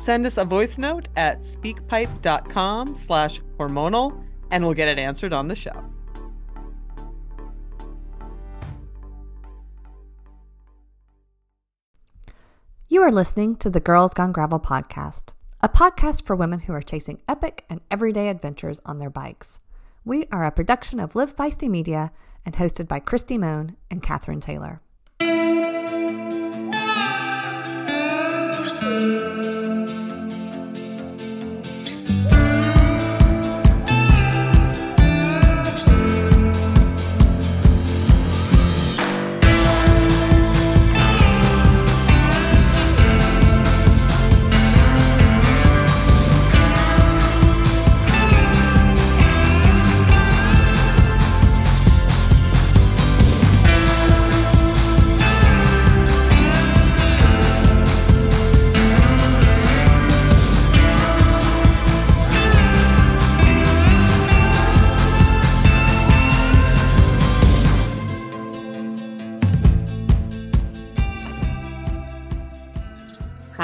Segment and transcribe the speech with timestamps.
[0.00, 5.46] Send us a voice note at speakpipe.com slash hormonal and we'll get it answered on
[5.46, 5.84] the show.
[12.88, 16.80] You are listening to the Girls Gone Gravel podcast, a podcast for women who are
[16.80, 19.60] chasing epic and everyday adventures on their bikes.
[20.06, 22.10] We are a production of Live Feisty Media
[22.46, 24.80] and hosted by Kristi Mohn and Kathryn Taylor.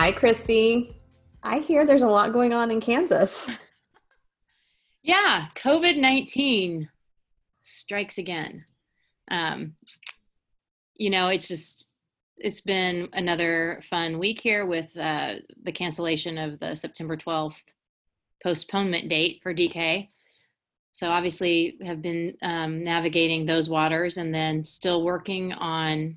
[0.07, 0.95] Hi, Kristi.
[1.43, 3.51] I hear there's a lot going on in Kansas.
[5.03, 6.89] Yeah, COVID 19
[7.63, 8.65] strikes again.
[9.31, 9.75] Um,
[10.95, 11.91] you know, it's just,
[12.37, 17.63] it's been another fun week here with uh, the cancellation of the September 12th
[18.43, 20.09] postponement date for DK.
[20.93, 26.17] So obviously have been um, navigating those waters and then still working on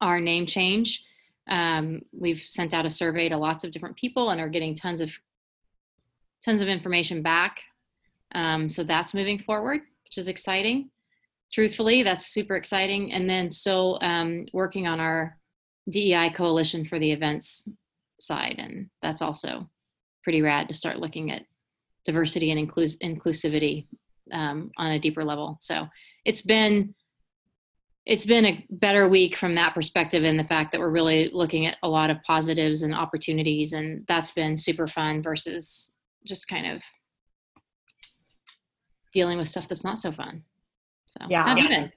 [0.00, 1.04] our name change
[1.48, 5.00] um, we've sent out a survey to lots of different people and are getting tons
[5.00, 5.12] of
[6.44, 7.62] tons of information back.
[8.34, 10.90] Um, so that's moving forward, which is exciting.
[11.52, 13.12] Truthfully, that's super exciting.
[13.12, 15.36] And then so um, working on our
[15.88, 17.68] DEI coalition for the events
[18.20, 19.68] side, and that's also
[20.22, 21.44] pretty rad to start looking at
[22.04, 23.86] diversity and inclus- inclusivity
[24.32, 25.56] um, on a deeper level.
[25.60, 25.88] So
[26.24, 26.94] it's been
[28.08, 31.66] it's been a better week from that perspective and the fact that we're really looking
[31.66, 36.66] at a lot of positives and opportunities and that's been super fun versus just kind
[36.66, 36.82] of
[39.12, 40.42] dealing with stuff that's not so fun.
[41.04, 41.42] So yeah.
[41.42, 41.92] how have you been?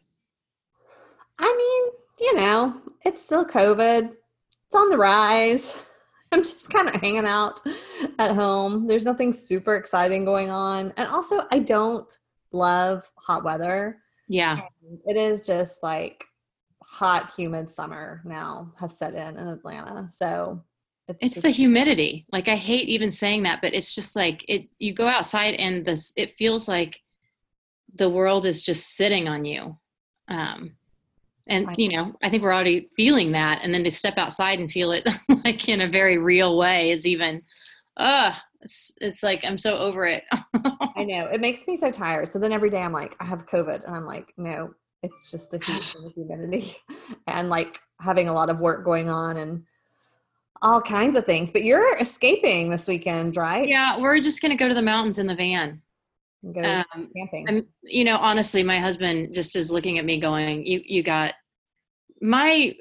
[1.40, 4.12] I mean you know it's still covid.
[4.66, 5.82] It's on the rise.
[6.34, 7.62] I'm just kind of hanging out
[8.20, 8.86] at home.
[8.86, 10.94] There's nothing super exciting going on.
[10.98, 12.18] And also i don't
[12.52, 14.02] love hot weather.
[14.28, 14.60] Yeah.
[15.06, 16.26] It is just like
[16.84, 20.08] hot, humid summer now has set in in Atlanta.
[20.10, 20.64] So
[21.08, 22.26] it's, it's just- the humidity.
[22.32, 25.86] Like I hate even saying that, but it's just like it you go outside and
[25.86, 27.00] this it feels like
[27.96, 29.78] the world is just sitting on you.
[30.28, 30.76] Um
[31.48, 34.72] and you know, I think we're already feeling that and then to step outside and
[34.72, 35.08] feel it
[35.46, 37.42] like in a very real way is even
[37.98, 40.24] uh it's, it's like I'm so over it.
[40.96, 41.26] I know.
[41.26, 42.30] It makes me so tired.
[42.30, 43.84] So then every day I'm like, I have COVID.
[43.86, 44.74] And I'm like, no,
[45.04, 46.76] it's just the heat and the humidity
[47.28, 49.64] and like having a lot of work going on and
[50.62, 51.52] all kinds of things.
[51.52, 53.68] But you're escaping this weekend, right?
[53.68, 55.82] Yeah, we're just going to go to the mountains in the van.
[56.54, 57.46] Go um, camping.
[57.48, 61.34] I'm, you know, honestly, my husband just is looking at me going, you, you got
[62.22, 62.76] my,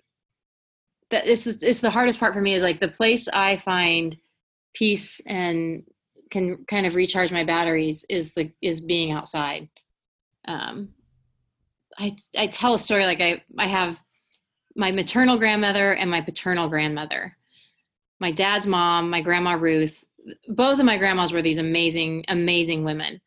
[1.11, 4.17] that is, it's the hardest part for me is like the place I find
[4.75, 5.83] peace and
[6.31, 9.69] can kind of recharge my batteries is the is being outside
[10.47, 10.89] um
[12.01, 14.03] i i tell a story like i i have
[14.77, 17.37] my maternal grandmother and my paternal grandmother
[18.19, 20.05] my dad's mom my grandma ruth
[20.49, 23.21] both of my grandmas were these amazing amazing women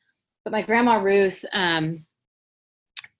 [0.43, 2.05] but my grandma ruth um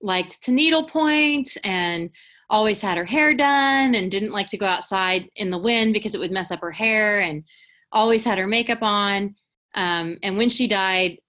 [0.02, 2.10] liked to needlepoint and
[2.50, 6.14] always had her hair done and didn't like to go outside in the wind because
[6.14, 7.44] it would mess up her hair and
[7.92, 9.36] always had her makeup on.
[9.76, 11.20] Um, and when she died,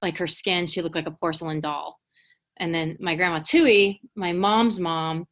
[0.00, 2.00] like her skin, she looked like a porcelain doll.
[2.62, 5.26] And then my grandma Tui, my mom's mom,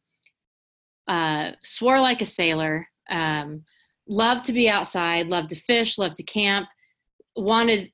[1.07, 3.63] uh, swore like a sailor, um,
[4.05, 6.67] loved to be outside, loved to fish, loved to camp,
[7.37, 7.89] wanted,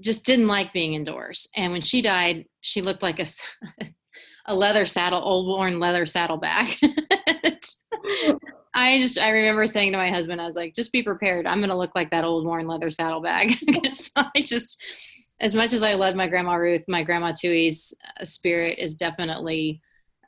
[0.00, 1.48] just didn't like being indoors.
[1.56, 3.26] And when she died, she looked like a,
[4.46, 6.76] a leather saddle, old worn leather saddlebag.
[8.74, 11.46] I just I remember saying to my husband, I was like, just be prepared.
[11.46, 13.56] I'm gonna look like that old worn leather saddlebag.
[13.92, 14.80] so I just
[15.40, 19.80] as much as I love my grandma Ruth, my grandma Tui's spirit is definitely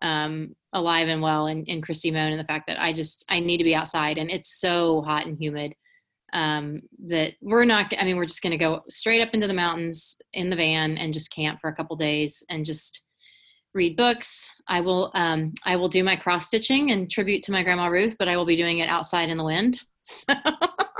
[0.02, 3.40] um, alive and well in, in Kristi Mohn and the fact that I just I
[3.40, 5.74] need to be outside and it's so hot and humid
[6.32, 10.16] um, that we're not I mean we're just gonna go straight up into the mountains
[10.32, 13.04] in the van and just camp for a couple days and just
[13.74, 14.52] read books.
[14.68, 18.16] I will um, I will do my cross stitching and tribute to my grandma Ruth,
[18.18, 19.82] but I will be doing it outside in the wind.
[20.02, 20.34] So.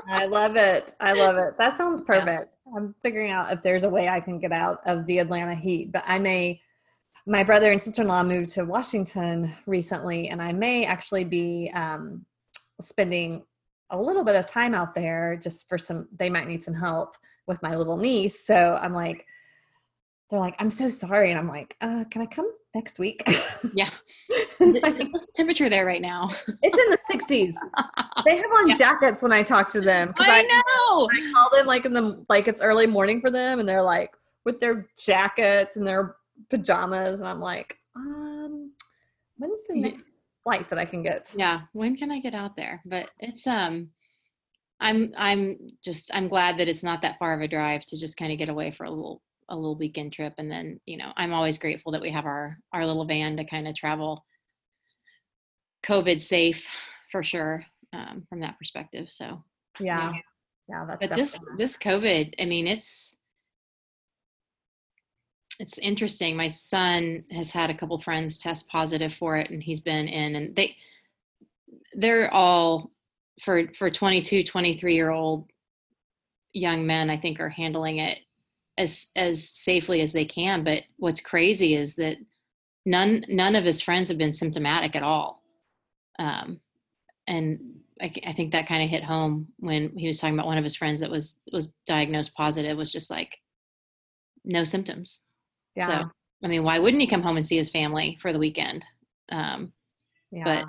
[0.08, 0.92] I love it.
[1.00, 1.54] I love it.
[1.58, 2.28] That sounds perfect.
[2.28, 2.59] Yeah.
[2.76, 5.92] I'm figuring out if there's a way I can get out of the Atlanta heat,
[5.92, 6.60] but I may.
[7.26, 11.70] My brother and sister in law moved to Washington recently, and I may actually be
[11.74, 12.24] um,
[12.80, 13.42] spending
[13.90, 16.08] a little bit of time out there just for some.
[16.16, 19.26] They might need some help with my little niece, so I'm like,
[20.30, 21.30] they're like, I'm so sorry.
[21.30, 23.22] And I'm like, uh, can I come next week?
[23.74, 23.90] Yeah.
[24.58, 26.28] What's the temperature there right now?
[26.62, 27.54] it's in the 60s.
[28.24, 28.74] They have on yeah.
[28.74, 30.14] jackets when I talk to them.
[30.18, 31.08] I, I know.
[31.12, 34.10] I call them like in the like it's early morning for them, and they're like
[34.44, 36.16] with their jackets and their
[36.48, 38.72] pajamas, and I'm like, um,
[39.36, 40.12] when's the next
[40.42, 41.34] flight that I can get?
[41.36, 42.80] Yeah, when can I get out there?
[42.86, 43.90] But it's um.
[44.82, 48.16] I'm I'm just I'm glad that it's not that far of a drive to just
[48.16, 51.12] kind of get away for a little a little weekend trip and then you know
[51.16, 54.24] i'm always grateful that we have our our little van to kind of travel
[55.84, 56.68] covid safe
[57.10, 59.42] for sure um, from that perspective so
[59.80, 60.12] yeah.
[60.12, 60.18] Yeah,
[60.68, 63.16] yeah that's but this this covid i mean it's
[65.60, 66.36] it's interesting.
[66.36, 70.34] My son has had a couple friends test positive for it and he's been in
[70.34, 70.74] and they
[71.92, 72.90] they're all
[73.42, 75.48] for for 22 23 year old
[76.52, 78.20] young men i think are handling it
[78.78, 82.16] as as safely as they can but what's crazy is that
[82.86, 85.42] none none of his friends have been symptomatic at all
[86.18, 86.60] um,
[87.26, 87.60] and
[88.00, 90.64] I, I think that kind of hit home when he was talking about one of
[90.64, 93.36] his friends that was was diagnosed positive was just like
[94.44, 95.20] no symptoms
[95.76, 96.00] yeah.
[96.02, 96.08] so
[96.42, 98.84] i mean why wouldn't he come home and see his family for the weekend
[99.30, 99.72] um,
[100.30, 100.44] yeah.
[100.44, 100.68] but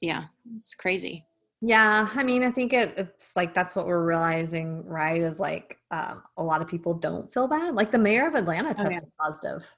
[0.00, 0.24] yeah
[0.58, 1.24] it's crazy
[1.64, 5.20] yeah, I mean, I think it, it's like that's what we're realizing, right?
[5.20, 7.76] Is like um, a lot of people don't feel bad.
[7.76, 9.24] Like the mayor of Atlanta tested oh, yeah.
[9.24, 9.76] positive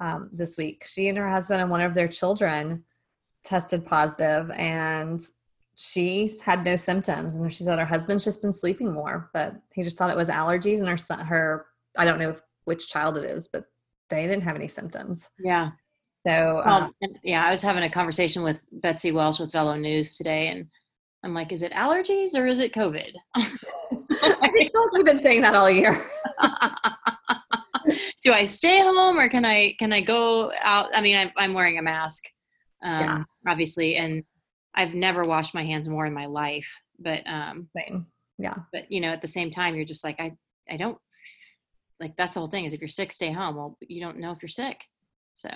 [0.00, 0.84] um, this week.
[0.84, 2.82] She and her husband and one of their children
[3.44, 5.22] tested positive, and
[5.76, 7.36] she had no symptoms.
[7.36, 10.28] And she said her husband's just been sleeping more, but he just thought it was
[10.28, 10.80] allergies.
[10.80, 11.66] And her son, her
[11.96, 12.34] I don't know
[12.64, 13.66] which child it is, but
[14.10, 15.30] they didn't have any symptoms.
[15.38, 15.70] Yeah.
[16.26, 16.92] So um,
[17.22, 20.66] yeah, I was having a conversation with Betsy Welch with Velo News today, and
[21.24, 23.12] I'm like, is it allergies or is it COVID?
[23.36, 26.04] I feel like we've been saying that all year.
[28.22, 30.90] Do I stay home or can I can I go out?
[30.94, 32.24] I mean, I'm, I'm wearing a mask,
[32.82, 33.22] um, yeah.
[33.46, 34.22] obviously, and
[34.74, 36.72] I've never washed my hands more in my life.
[36.98, 38.06] But um, same,
[38.38, 38.54] yeah.
[38.72, 40.32] But you know, at the same time, you're just like, I
[40.70, 40.98] I don't
[41.98, 42.64] like that's the whole thing.
[42.64, 43.56] Is if you're sick, stay home.
[43.56, 44.84] Well, you don't know if you're sick,
[45.34, 45.48] so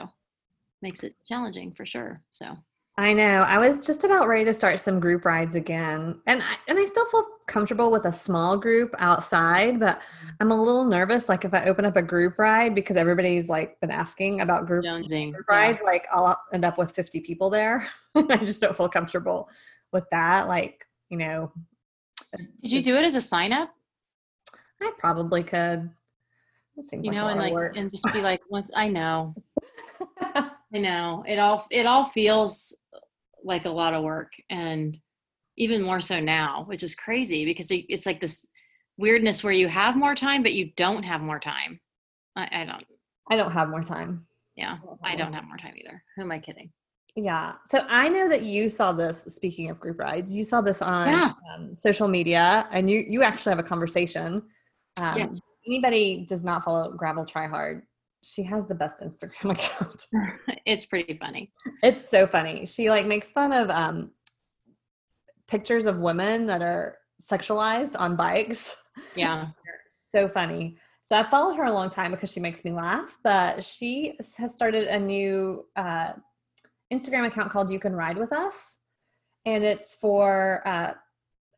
[0.82, 2.22] makes it challenging for sure.
[2.30, 2.56] So
[2.98, 3.42] I know.
[3.42, 6.18] I was just about ready to start some group rides again.
[6.26, 10.34] And I, and I still feel comfortable with a small group outside, but mm.
[10.40, 13.78] I'm a little nervous like if I open up a group ride because everybody's like
[13.80, 15.90] been asking about group, group rides, yeah.
[15.90, 17.86] like I'll end up with 50 people there.
[18.14, 19.50] I just don't feel comfortable
[19.92, 21.52] with that like, you know.
[22.62, 23.74] Did you do it as a sign up?
[24.80, 25.90] I probably could.
[26.76, 27.76] you like know, and like work.
[27.76, 29.34] and just be like once I know.
[30.74, 31.24] I know.
[31.26, 32.74] It all it all feels
[33.46, 34.98] like a lot of work and
[35.56, 38.46] even more so now which is crazy because it's like this
[38.98, 41.80] weirdness where you have more time but you don't have more time.
[42.34, 42.84] I, I don't.
[43.30, 44.26] I don't have more time.
[44.56, 45.74] Yeah i don't have more time.
[45.76, 46.02] either.
[46.16, 46.70] Who am i kidding?
[47.14, 50.82] Yeah so i know that you saw this speaking of group rides you saw this
[50.82, 51.30] on yeah.
[51.54, 54.42] um, social media and you you actually have a conversation.
[54.98, 55.28] Um, yeah.
[55.66, 57.82] anybody does not follow gravel try hard
[58.22, 60.06] she has the best Instagram account.
[60.66, 61.52] it's pretty funny.
[61.82, 62.66] It's so funny.
[62.66, 64.10] She like makes fun of um
[65.48, 68.76] pictures of women that are sexualized on bikes.
[69.14, 69.48] Yeah.
[69.86, 70.78] so funny.
[71.02, 74.54] So I followed her a long time because she makes me laugh, but she has
[74.54, 76.14] started a new uh,
[76.90, 78.76] Instagram account called You Can Ride With Us.
[79.44, 80.94] And it's for uh,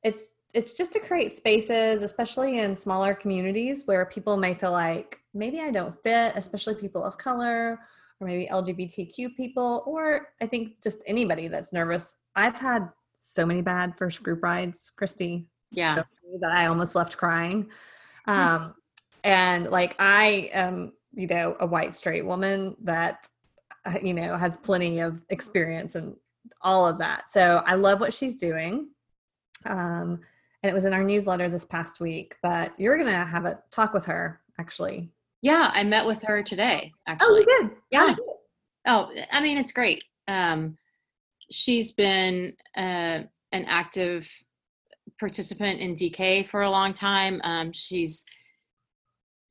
[0.03, 5.21] it's it's just to create spaces, especially in smaller communities where people may feel like
[5.38, 7.78] maybe I don't fit, especially people of color
[8.21, 12.16] or maybe LGBTQ people, or I think just anybody that's nervous.
[12.35, 15.47] I've had so many bad first group rides, Kristi.
[15.71, 15.95] Yeah.
[15.95, 16.04] So
[16.40, 17.68] that I almost left crying.
[18.26, 18.75] Um,
[19.25, 23.28] and like I am, you know, a white straight woman that,
[23.85, 26.16] uh, you know, has plenty of experience and
[26.61, 27.30] all of that.
[27.30, 28.88] So I love what she's doing.
[29.64, 30.21] Um,
[30.62, 33.61] and it was in our newsletter this past week, but you're going to have a
[33.71, 35.11] talk with her actually.
[35.42, 36.92] Yeah, I met with her today.
[37.07, 37.71] Actually, Oh, you did?
[37.90, 37.99] Yeah.
[38.00, 38.38] How'd it go?
[38.87, 40.02] Oh, I mean, it's great.
[40.26, 40.76] Um,
[41.50, 44.30] she's been uh, an active
[45.18, 47.40] participant in DK for a long time.
[47.45, 48.25] Um, she's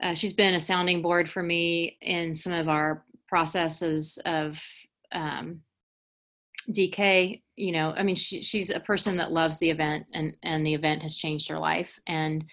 [0.02, 4.64] uh, she's been a sounding board for me in some of our processes of
[5.12, 5.62] um,
[6.72, 7.42] DK.
[7.56, 10.74] You know, I mean, she, she's a person that loves the event, and and the
[10.74, 12.46] event has changed her life, and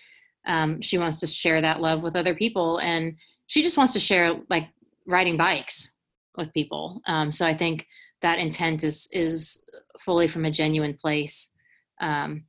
[0.46, 4.00] um, she wants to share that love with other people, and she just wants to
[4.00, 4.68] share like
[5.06, 5.94] riding bikes
[6.36, 7.00] with people.
[7.06, 7.86] Um, so I think
[8.22, 9.64] that intent is is
[9.98, 11.52] fully from a genuine place,
[12.00, 12.44] um,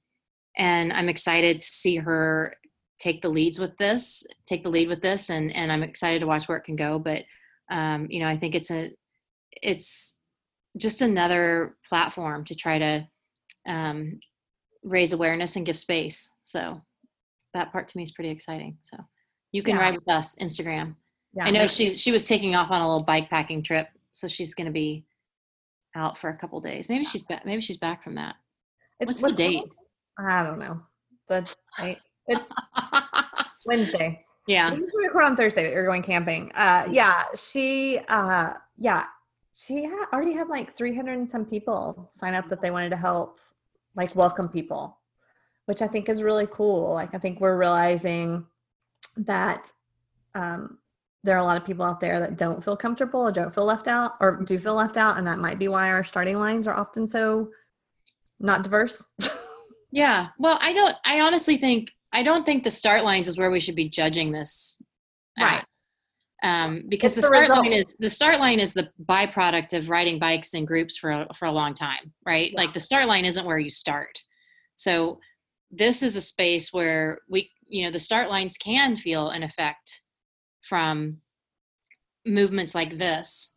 [0.58, 2.56] and I'm excited to see her
[2.98, 6.28] take the leads with this, take the lead with this, and and I'm excited to
[6.28, 7.00] watch where it can go.
[7.00, 7.24] But
[7.70, 8.90] um, you know, I think it's a
[9.62, 10.16] it's
[10.78, 13.08] just another platform to try to
[13.68, 14.20] um,
[14.84, 16.32] raise awareness and give space.
[16.44, 16.82] So
[17.56, 18.78] that part to me is pretty exciting.
[18.84, 18.98] So
[19.52, 19.82] you can Yeah.
[19.82, 20.96] ride with us, Instagram.
[21.34, 21.46] Yeah.
[21.46, 24.54] I know she's she was taking off on a little bike packing trip, so she's
[24.54, 25.06] going to be
[25.96, 26.88] out for a couple days.
[26.90, 27.46] Maybe she's back.
[27.46, 28.36] Maybe she's back from that.
[29.00, 29.64] It's- what's the date?
[30.20, 30.82] I don't know.
[31.28, 32.00] The date.
[32.28, 32.50] It's
[33.66, 34.26] Wednesday.
[34.48, 36.52] yeah, We usually record on Thursday, but you're going camping.
[36.54, 39.06] Uh, yeah, she, uh, yeah,
[39.54, 43.40] she already had like 300 and some people sign up that they wanted to help,
[43.96, 44.98] like welcome people,
[45.66, 46.94] which I think is really cool.
[46.94, 48.46] Like, I think we're realizing
[49.18, 49.72] that
[50.34, 50.78] um,
[51.24, 53.66] there are a lot of people out there that don't feel comfortable or don't feel
[53.66, 55.18] left out or do feel left out.
[55.18, 57.50] And that might be why our starting lines are often so
[58.40, 59.08] not diverse.
[59.92, 60.28] yeah.
[60.38, 60.96] Well, I don't.
[61.06, 64.32] I honestly think I don't think the start lines is where we should be judging
[64.32, 64.82] this.
[65.38, 65.66] at.
[66.44, 70.20] Um, because It's the start line is the start line is the byproduct of riding
[70.20, 72.52] bikes in groups for a, for a long time, right?
[72.52, 72.62] Yeah.
[72.62, 74.22] Like the start line isn't where you start.
[74.76, 75.20] So
[75.72, 80.02] this is a space where we, you know, the start lines can feel an effect
[80.62, 81.18] from
[82.26, 83.56] movements like this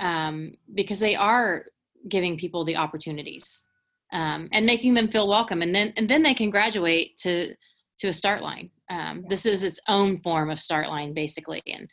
[0.00, 1.66] um, because they are
[2.08, 3.64] giving people the opportunities
[4.12, 7.54] um, and making them feel welcome, and then and then they can graduate to
[7.98, 8.70] to a start line.
[8.90, 11.88] Um, This is its own form of start line, basically, and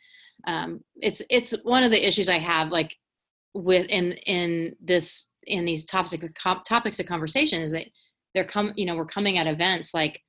[0.46, 2.96] um, it's it's one of the issues I have, like
[3.54, 6.14] with in in this in these topics
[6.66, 7.86] topics of conversation is that
[8.34, 10.20] they're come you know we're coming at events like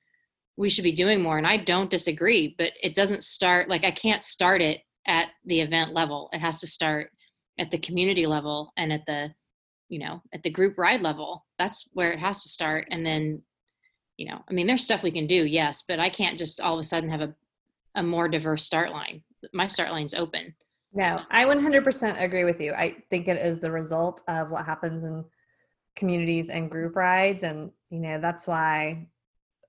[0.58, 3.92] we should be doing more and i don't disagree but it doesn't start like i
[3.92, 7.10] can't start it at the event level it has to start
[7.60, 9.34] at the community level and at the
[9.90, 13.42] you know at the group ride level that's where it has to start and then
[14.18, 16.74] you know i mean there's stuff we can do yes but i can't just all
[16.74, 17.34] of a sudden have a,
[17.96, 20.54] a more diverse start line my start line's open
[20.94, 22.74] No, I 100% agree with you.
[22.74, 25.26] I think it is the result of what happens in
[25.96, 27.42] communities and group rides.
[27.42, 29.08] And, you know, that's why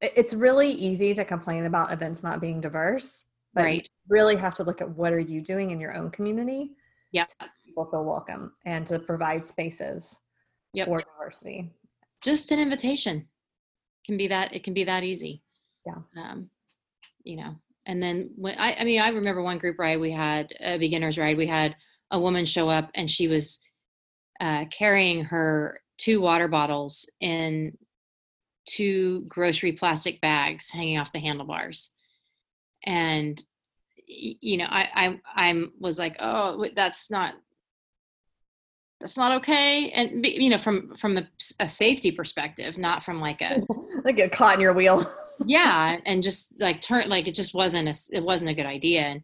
[0.01, 3.89] it's really easy to complain about events not being diverse, but you Right.
[4.09, 6.71] really have to look at what are you doing in your own community
[7.13, 7.29] Yep.
[7.41, 10.19] to people feel welcome and to provide spaces
[10.73, 10.87] Yep.
[10.89, 11.71] for diversity.
[12.23, 13.29] just an invitation
[14.07, 15.43] can be that it can be that easy
[15.87, 15.99] Yeah.
[16.17, 16.49] um
[17.23, 17.55] you know
[17.87, 21.19] and then when i i mean i remember one group ride we had a beginners
[21.19, 21.77] ride we had
[22.11, 23.61] a woman show up and she was
[24.41, 27.77] uh carrying her two water bottles in
[28.67, 31.91] two grocery plastic bags hanging off the handlebars.
[32.85, 33.43] And
[34.07, 37.35] you know i i i'm was like oh that's not
[39.01, 39.91] that's not okay.
[39.91, 41.29] And be- you know from from a,
[41.61, 43.61] a safety perspective not from like a
[44.05, 45.11] like get caught in your wheel.
[45.45, 49.01] yeah and just like turn like it just wasn't a it wasn't a good idea.
[49.01, 49.23] And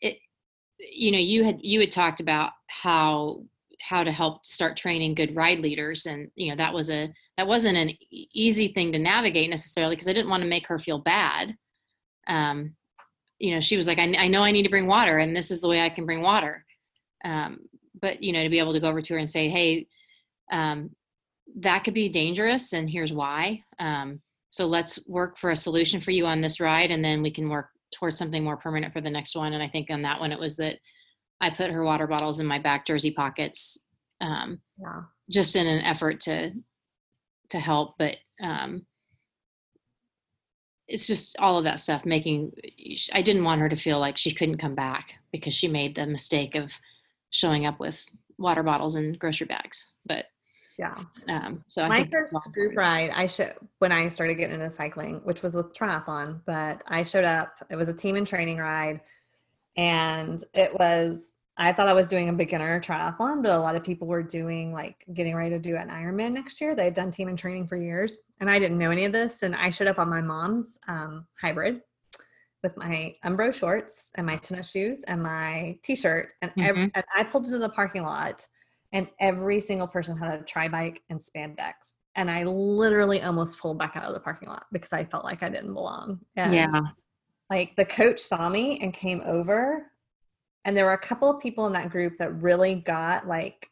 [0.00, 0.18] it
[0.78, 3.44] you know you had you had talked about how
[3.82, 7.46] how to help start training good ride leaders and you know that was a that
[7.46, 10.98] wasn't an easy thing to navigate necessarily because i didn't want to make her feel
[10.98, 11.56] bad.
[12.28, 12.74] Um
[13.38, 15.50] you know she was like I, I know i need to bring water and this
[15.50, 16.64] is the way i can bring water.
[17.24, 17.58] Um
[18.00, 19.86] but you know to be able to go over to her and say hey
[20.52, 20.90] um
[21.56, 23.62] that could be dangerous and here's why.
[23.78, 24.20] Um
[24.50, 27.48] so let's work for a solution for you on this ride and then we can
[27.48, 29.54] work towards something more permanent for the next one.
[29.54, 30.78] And i think on that one it was that
[31.42, 33.78] i put her water bottles in my back jersey pockets
[34.22, 35.02] um, Yeah.
[35.28, 36.52] just in an effort to
[37.50, 38.86] to help but um,
[40.88, 42.52] it's just all of that stuff making
[43.12, 46.06] i didn't want her to feel like she couldn't come back because she made the
[46.06, 46.72] mistake of
[47.30, 48.04] showing up with
[48.38, 50.26] water bottles and grocery bags but
[50.78, 50.96] Yeah.
[51.28, 55.42] um so My first group ride, I should when I started getting into cycling, which
[55.42, 57.50] was with triathlon, but I showed up.
[57.70, 59.00] It was a team and training ride,
[59.76, 61.34] and it was.
[61.58, 64.72] I thought I was doing a beginner triathlon, but a lot of people were doing
[64.72, 66.74] like getting ready to do an Ironman next year.
[66.74, 69.42] They had done Team in Training for years, and I didn't know any of this.
[69.42, 71.82] And I showed up on my mom's um, hybrid
[72.62, 76.90] with my Umbro shorts and my tennis shoes and my t-shirt, and, ev- Mhm.
[76.94, 78.46] and I pulled into the parking lot
[78.92, 81.72] and every single person had a tri bike and spandex.
[82.14, 85.42] And I literally almost pulled back out of the parking lot because I felt like
[85.42, 86.20] I didn't belong.
[86.36, 86.80] And yeah
[87.52, 89.90] like the coach saw me and came over,
[90.64, 93.68] and there were a couple of people in that group that really got like,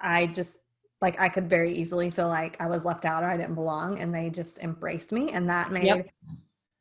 [0.00, 0.58] I just
[1.00, 3.98] like I could very easily feel like I was left out or I didn't belong,
[3.98, 6.06] and they just embraced me, and that made Yep.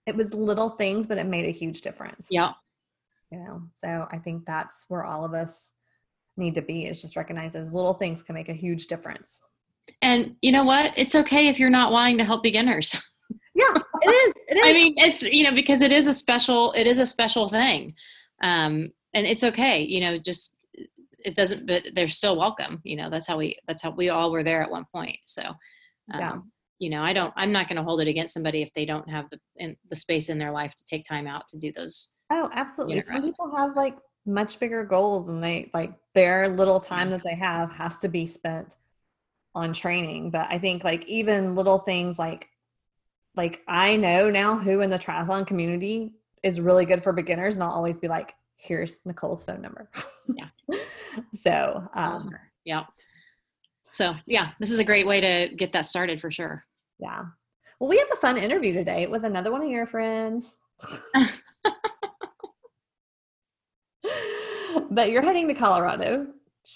[0.05, 2.27] it was little things, but it made a huge difference.
[2.29, 2.53] Yeah.
[3.31, 5.73] You know so i think that's where all of us
[6.35, 9.39] need to be is just recognize those little things can make a huge difference.
[10.01, 10.93] And you know what?
[10.97, 12.87] It's okay if you're not wanting to help beginners.
[13.53, 16.71] Yeah it is it is I mean, it's you know because it is a special
[16.73, 17.93] it is a special thing,
[18.41, 19.81] um, and it's okay.
[19.81, 20.55] You know, just
[21.25, 22.79] it doesn't, but they're still welcome.
[22.83, 25.17] You know, that's how we that's how we all were there at one point.
[25.25, 26.37] So, um, Yeah.
[26.79, 27.33] you know, I don't.
[27.35, 29.95] I'm not going to hold it against somebody if they don't have the in, the
[29.95, 32.09] space in their life to take time out to do those.
[32.31, 37.09] oh absolutely some people have like much bigger goals and they like their little time
[37.09, 38.75] that they have has to be spent
[39.55, 42.47] on training but i think like even little things like
[43.35, 47.63] like i know now who in the triathlon community is really good for beginners and
[47.63, 49.89] i'll always be like here's nicole's phone number
[50.27, 50.77] Yeah.
[51.33, 52.31] so um
[52.69, 52.85] yeah.
[53.91, 56.63] So yeah, this is a great way to get that started for sure.
[56.99, 57.23] Yeah.
[57.79, 60.59] Well, we have a fun interview today with another one of your friends.
[64.91, 66.27] but you're heading to Colorado.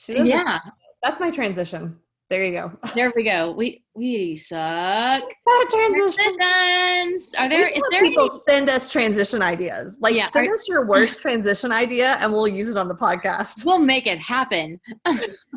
[0.07, 0.57] Yeah,
[1.03, 1.99] That's my transition.
[2.33, 2.71] There you go.
[2.95, 3.51] there we go.
[3.51, 5.21] We we suck.
[5.69, 6.13] Transition.
[6.35, 7.35] Transitions.
[7.37, 7.61] Are there?
[7.61, 9.99] Is there people any- send us transition ideas.
[10.01, 12.95] Like Yeah, send are- us your worst transition idea and we'll use it on the
[12.95, 13.63] podcast.
[13.65, 14.79] We'll make it happen.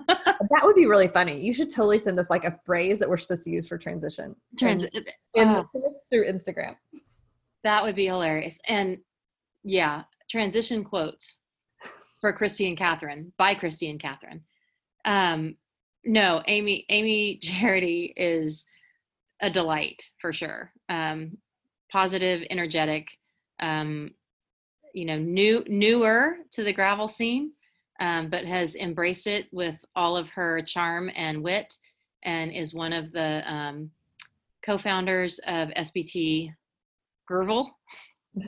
[0.09, 1.41] That would be really funny.
[1.41, 4.37] You should totally send us like a phrase that we're supposed to use for transition.
[4.59, 6.77] Trans- and, and send us through Instagram.
[7.65, 8.61] that would be hilarious.
[8.69, 8.99] And
[9.65, 11.39] yeah, transition quotes
[12.21, 14.41] for Kristi and Kathryn by Kristi and Kathryn.
[15.07, 15.57] Um,
[16.07, 18.65] no, Amy, Amy Charity is
[19.41, 20.73] a delight for sure.
[20.89, 21.37] Um,
[21.91, 23.19] positive, energetic,
[23.61, 24.13] um,
[24.95, 27.53] you know, new, newer to the gravel scene,
[28.01, 31.75] um, but has embraced it with all of her charm and wit,
[32.23, 33.91] and is one of the um,
[34.65, 36.53] co-founders of SBT
[37.31, 37.69] GRVL.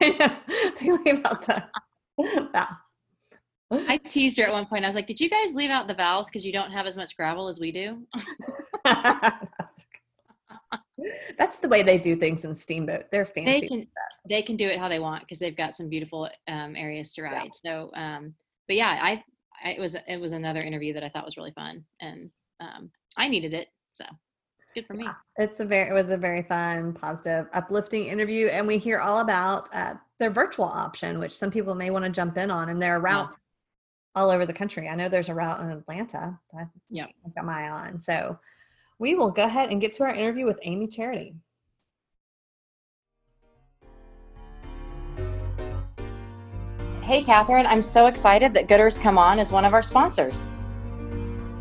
[0.00, 0.36] I know.
[0.76, 1.70] Thinking about that.
[2.18, 2.66] Yeah.
[3.72, 4.84] I teased her at one point.
[4.84, 6.96] I was like, "Did you guys leave out the vowels because you don't have as
[6.96, 8.06] much gravel as we do?"
[11.38, 13.06] That's the way they do things in Steamboat.
[13.10, 13.68] They're They fancy.
[13.68, 13.86] can
[14.28, 17.22] they can do it how they want because they've got some beautiful um, areas to
[17.22, 17.32] Yeah.
[17.32, 17.54] ride.
[17.54, 18.34] So, um,
[18.68, 19.24] but yeah, I,
[19.64, 22.30] I it was it was another interview that I thought was really fun, and
[22.60, 24.04] um, I needed it, so
[24.60, 25.04] it's good for me.
[25.04, 28.98] Yeah, It's a very it was a very fun, positive, uplifting interview, and we hear
[29.00, 32.68] all about uh, their virtual option, which some people may want to jump in on,
[32.68, 33.38] and there are routes
[34.14, 34.88] all over the country.
[34.88, 36.38] I know there's a route in Atlanta.
[36.52, 37.10] That Yep.
[37.26, 38.00] I've got my eye on.
[38.00, 38.38] So
[38.98, 41.34] we will go ahead and get to our interview with Amy Charity.
[47.02, 50.48] Hey, Kathryn, I'm so excited that Goodr's Come On is one of our sponsors.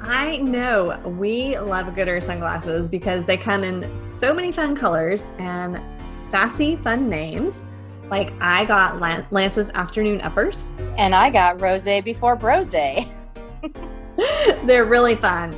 [0.01, 5.81] I know we love Goodr sunglasses because they come in so many fun colors and
[6.29, 7.63] sassy, fun names.
[8.09, 8.99] Like I got
[9.31, 10.73] Lance's afternoon uppers.
[10.97, 12.71] And I got Rose before Brose.
[14.65, 15.55] they're really fun.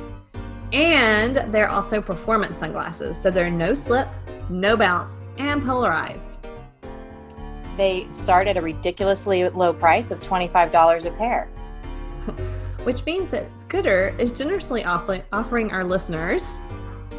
[0.72, 3.20] And they're also performance sunglasses.
[3.20, 4.08] So they're no slip,
[4.48, 6.38] no bounce, and polarized.
[7.76, 11.46] They start at a ridiculously low price of $25 a pair.
[12.84, 16.60] Which means that Goodr is generously offering, offering our listeners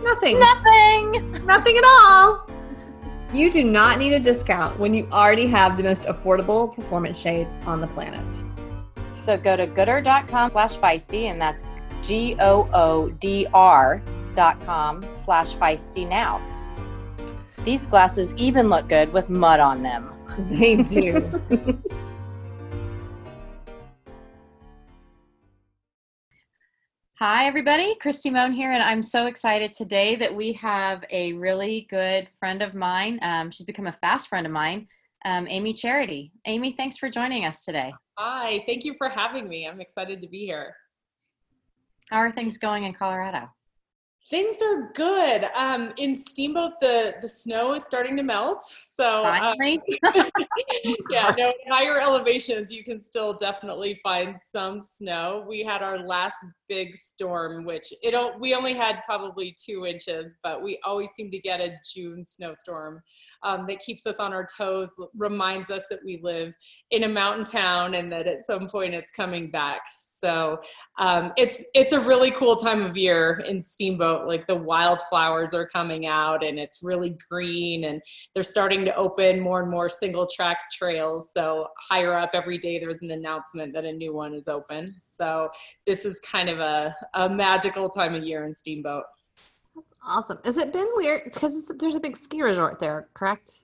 [0.04, 0.40] nothing.
[0.40, 1.46] Nothing!
[1.46, 2.48] Nothing at all.
[3.34, 7.56] You do not need a discount when you already have the most affordable performance shades
[7.66, 8.44] on the planet.
[9.20, 11.64] So go to goodr.com slash feisty, and that's
[12.04, 14.04] G O O D R
[14.36, 16.40] dot com slash feisty now.
[17.66, 20.12] These glasses even look good with mud on them.
[20.52, 21.42] They do.
[27.26, 27.96] Hi, everybody.
[28.04, 32.62] Kristi Mohn here, and I'm so excited today that we have a really good friend
[32.62, 33.18] of mine.
[33.22, 34.90] Um, she's become a fast friend of mine,
[35.24, 36.34] um, Amy Charity.
[36.44, 37.94] Amy, thanks for joining us today.
[38.18, 39.66] Hi, thank you for having me.
[39.66, 40.76] I'm excited to be here.
[42.10, 43.48] How are things going in Colorado?
[44.34, 45.44] Things are good.
[45.56, 48.64] Um, in Steamboat, the the snow is starting to melt.
[49.00, 49.56] So um,
[51.12, 55.46] yeah, no, higher elevations, you can still definitely find some snow.
[55.48, 60.64] We had our last big storm, which it we only had probably two inches, but
[60.64, 63.04] we always seem to get a June snowstorm
[63.44, 66.56] um, that keeps us on our toes, reminds us that we live
[66.90, 69.82] in a mountain town and that at some point it's coming back.
[70.24, 70.62] So
[71.00, 74.28] um, it's it's a really cool time of year in Steamboat.
[74.28, 78.02] Like the wildflowers are coming out and it's really green, and
[78.34, 81.32] they're starting to open more and more single track trails.
[81.34, 84.96] So higher up every day, there's an announcement that a new one is open.
[84.98, 85.50] So
[85.86, 89.04] this is kind of a, a magical time of year in Steamboat.
[90.06, 90.40] Awesome.
[90.46, 93.60] Has it been weird because there's a big ski resort there, correct?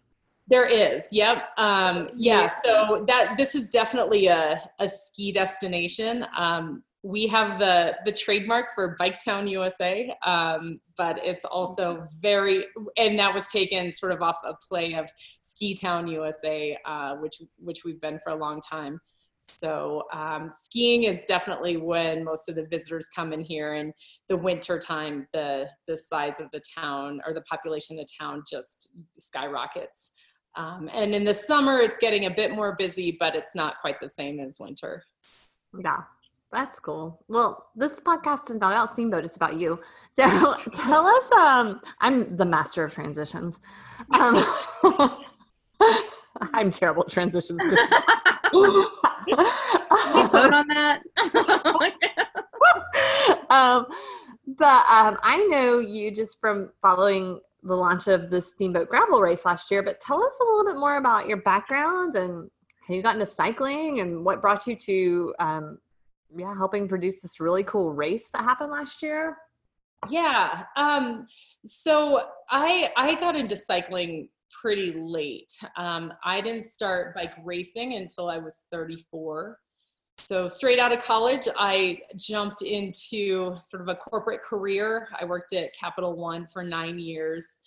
[0.50, 1.08] There is.
[1.12, 1.44] Yep.
[1.58, 2.48] Um, yeah.
[2.64, 6.26] So that this is definitely a, a ski destination.
[6.36, 12.66] Um, we have the the trademark for Bike Town USA, um, but it's also very
[12.98, 15.10] and that was taken sort of off a play of
[15.40, 19.00] Ski Town USA, uh, which which we've been for a long time.
[19.42, 23.76] So um, skiing is definitely when most of the visitors come in here.
[23.76, 23.94] And
[24.28, 28.44] the winter time, the the size of the town or the population of the town
[28.50, 30.12] just skyrockets.
[30.60, 33.98] Um, and in the summer, it's getting a bit more busy, but it's not quite
[33.98, 35.06] the same as winter.
[35.82, 36.02] Yeah,
[36.52, 37.24] that's cool.
[37.30, 39.80] Well, this podcast is not about Steamboat; it's about you.
[40.20, 41.32] So tell us.
[41.32, 43.58] Um, I'm the master of transitions.
[44.12, 44.44] Um,
[46.54, 47.64] I'm terrible at transitions.
[47.64, 47.78] vote
[50.54, 51.02] on that?
[53.50, 53.86] um,
[54.46, 59.46] but um, I know you just from following the launch of the Steamboat Gravel Race
[59.46, 59.84] last year.
[59.84, 62.50] But tell us a little bit more about your background and
[62.88, 65.80] how you got into cycling and what brought you to, um,
[66.36, 69.38] yeah, helping produce this really cool race that happened last year.
[70.10, 70.64] Yeah.
[70.78, 71.28] Um,
[71.66, 74.30] so I I got into cycling
[74.62, 75.52] pretty late.
[75.78, 79.58] Um, I didn't start bike racing until I was 34.
[80.30, 85.08] So straight out of college, I jumped into sort of a corporate career.
[85.20, 87.58] I worked at Capital One for nine years,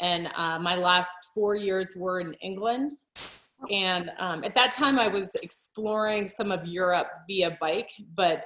[0.00, 2.92] and uh, my last four years were in England.
[3.72, 8.44] And um, at that time, I was exploring some of Europe via bike, but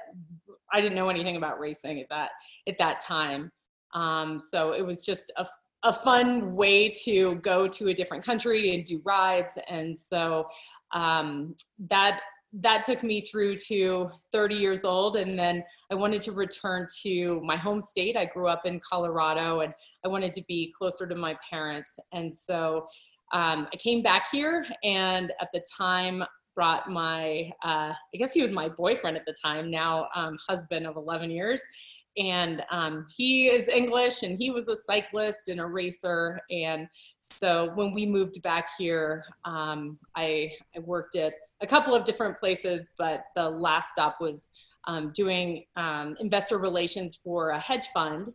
[0.73, 2.31] I didn't know anything about racing at that
[2.67, 3.51] at that time.
[3.93, 5.45] Um, so it was just a
[5.83, 9.59] a fun way to go to a different country and do rides.
[9.69, 10.47] And so
[10.93, 12.21] um, that
[12.53, 17.41] that took me through to 30 years old and then i wanted to return to
[17.43, 18.15] my home state.
[18.15, 19.73] I grew up in colorado and
[20.05, 21.99] i wanted to be closer to my parents.
[22.13, 22.85] And so
[23.33, 26.23] um, i came back here and at the time
[26.55, 30.87] brought my uh, i guess he was my boyfriend at the time now um, husband
[30.87, 31.61] of 11 years
[32.17, 36.39] and um, he is English and he was a cyclist and a racer.
[36.49, 36.87] And
[37.21, 42.37] so when we moved back here, um, I, I, worked at a couple of different
[42.37, 44.49] places, but the last stop was
[44.87, 48.33] um, doing um, investor relations for a hedge fund.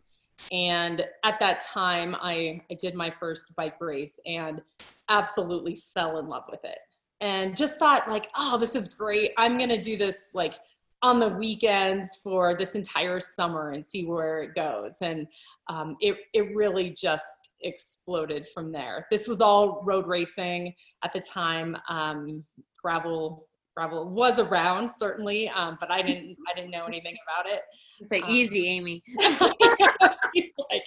[0.51, 4.61] And at that time, I, I did my first bike race and
[5.09, 6.79] absolutely fell in love with it.
[7.21, 9.31] And just thought like, oh, this is great.
[9.37, 10.55] I'm gonna do this like
[11.03, 14.95] on the weekends for this entire summer and see where it goes.
[15.01, 15.27] And
[15.69, 19.05] um, it, it really just exploded from there.
[19.11, 21.77] This was all road racing at the time.
[21.89, 22.43] Um,
[22.81, 27.61] gravel gravel was around certainly, um, but I didn't I didn't know anything about it.
[28.03, 29.03] Say um, easy, Amy.
[29.19, 30.85] like,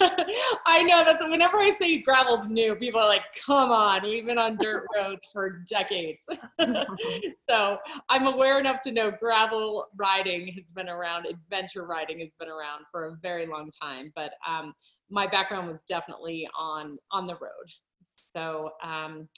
[0.66, 4.38] I know that's whenever I say gravel's new, people are like, "Come on, we've been
[4.38, 6.24] on dirt roads for decades."
[7.48, 12.48] so I'm aware enough to know gravel riding has been around, adventure riding has been
[12.48, 14.12] around for a very long time.
[14.14, 14.72] But um,
[15.10, 17.68] my background was definitely on on the road.
[18.04, 19.28] So um,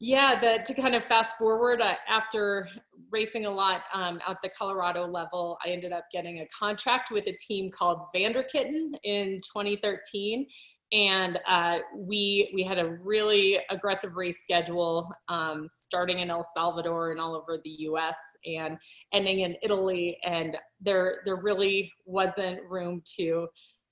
[0.00, 2.68] yeah, the, to kind of fast forward, uh, after
[3.10, 7.26] racing a lot um, at the Colorado level, I ended up getting a contract with
[7.26, 10.46] a team called Vanderkitten in 2013.
[10.92, 17.10] And uh, we we had a really aggressive race schedule, um, starting in El Salvador
[17.10, 18.18] and all over the U.S.
[18.44, 18.76] and
[19.12, 20.18] ending in Italy.
[20.24, 23.48] And there there really wasn't room to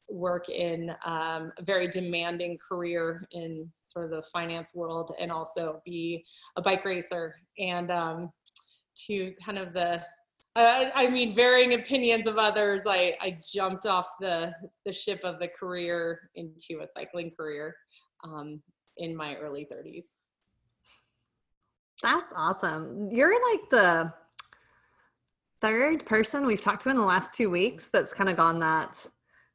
[0.08, 5.80] work in um, a very demanding career in sort of the finance world and also
[5.84, 6.24] be
[6.56, 8.30] a bike racer and um,
[9.06, 10.02] to kind of the
[10.54, 12.84] uh, I mean, varying opinions of others.
[12.86, 14.52] I, I jumped off the,
[14.84, 17.74] the ship of the career into a cycling career
[18.22, 18.60] um,
[18.98, 20.04] in my early 30s.
[22.02, 23.08] That's awesome.
[23.10, 24.12] You're like the
[25.62, 29.06] third person we've talked to in the last two weeks that's kind of gone that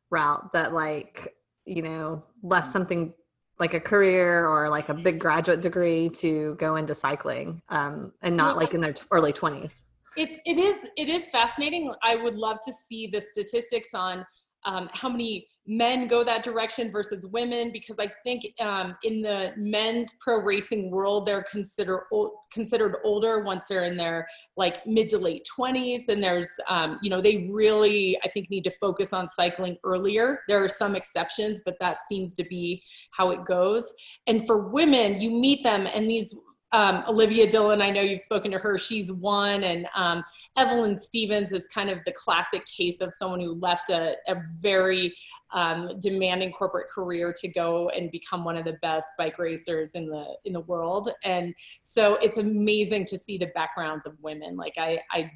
[0.10, 3.13] route that like, you know, left something
[3.60, 8.38] like a career or like a big graduate degree to go into cycling um, and
[8.38, 9.82] not like in their early 20s
[10.17, 11.93] it's it is it is fascinating.
[12.04, 14.26] I would love to see the statistics on
[14.65, 19.54] um, how many men go that direction versus women because I think um, in the
[19.58, 22.06] men's pro racing world they're considered
[22.52, 27.10] considered older once they're in their like mid to late 20s and there's um, you
[27.10, 30.40] know they really I think need to focus on cycling earlier.
[30.48, 33.94] There are some exceptions but that seems to be how it goes.
[34.28, 36.34] And for women you meet them and these
[36.78, 38.78] um, Olivia Dillon, I know you've spoken to her.
[38.78, 40.24] She's one, and um,
[40.58, 45.16] Evelyn Stevens is kind of the classic case of someone who left a, a very
[45.54, 50.08] um, demanding corporate career to go and become one of the best bike racers in
[50.08, 51.10] the in the world.
[51.24, 54.56] And so it's amazing to see the backgrounds of women.
[54.56, 55.32] Like I, I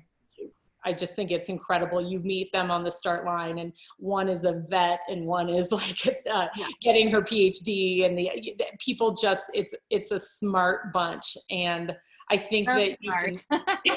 [0.83, 2.01] I just think it's incredible.
[2.01, 5.71] You meet them on the start line, and one is a vet, and one is
[5.71, 6.67] like uh, yeah.
[6.81, 11.95] getting her PhD, and the, the, people just it's it's a smart bunch, and
[12.29, 13.41] I think so that.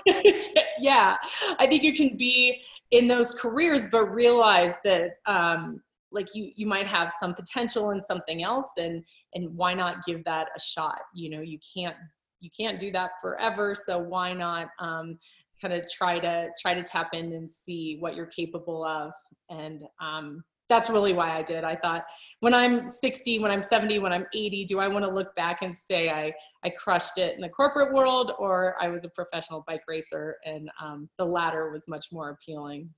[0.05, 1.17] Can, yeah,
[1.59, 6.67] I think you can be in those careers, but realize that um, like you you
[6.67, 9.03] might have some potential in something else, and
[9.35, 11.01] and why not give that a shot?
[11.15, 11.97] You know, you can't
[12.45, 15.19] you can't do that forever so why not um,
[15.65, 19.13] kind of try to try to tap in and see what you're capable of.
[19.49, 21.63] And um, that's really why i did.
[21.65, 22.05] I thought
[22.41, 25.61] when i'm 60 when i'm 70 when i'm 80 do i want to look back
[25.63, 26.33] and say i
[26.65, 30.71] i crushed it in the corporate world or i was a professional bike racer and
[30.83, 32.89] um, the latter was much more appealing.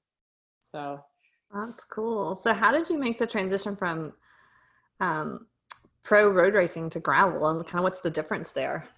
[0.60, 1.00] So.
[1.54, 2.34] That's cool.
[2.34, 4.12] So how did you make the transition from
[4.98, 5.46] um,
[6.02, 8.88] pro road racing to gravel and kind of what's the difference there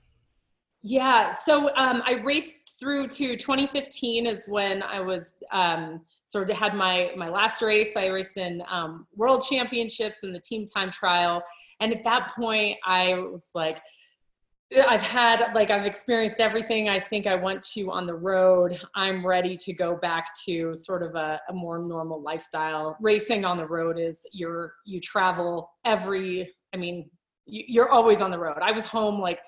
[0.83, 6.57] yeah, so um, I raced through to 2015 is when I was um, sort of
[6.57, 7.97] had my my last race.
[7.97, 11.43] I raced in um, World Championships and the team time trial,
[11.81, 13.81] and at that point I was like,
[14.89, 18.81] I've had like I've experienced everything I think I want to on the road.
[18.95, 22.97] I'm ready to go back to sort of a, a more normal lifestyle.
[23.01, 26.55] Racing on the road is you're you travel every.
[26.73, 27.11] I mean,
[27.47, 28.59] you're always on the road.
[28.63, 29.41] I was home like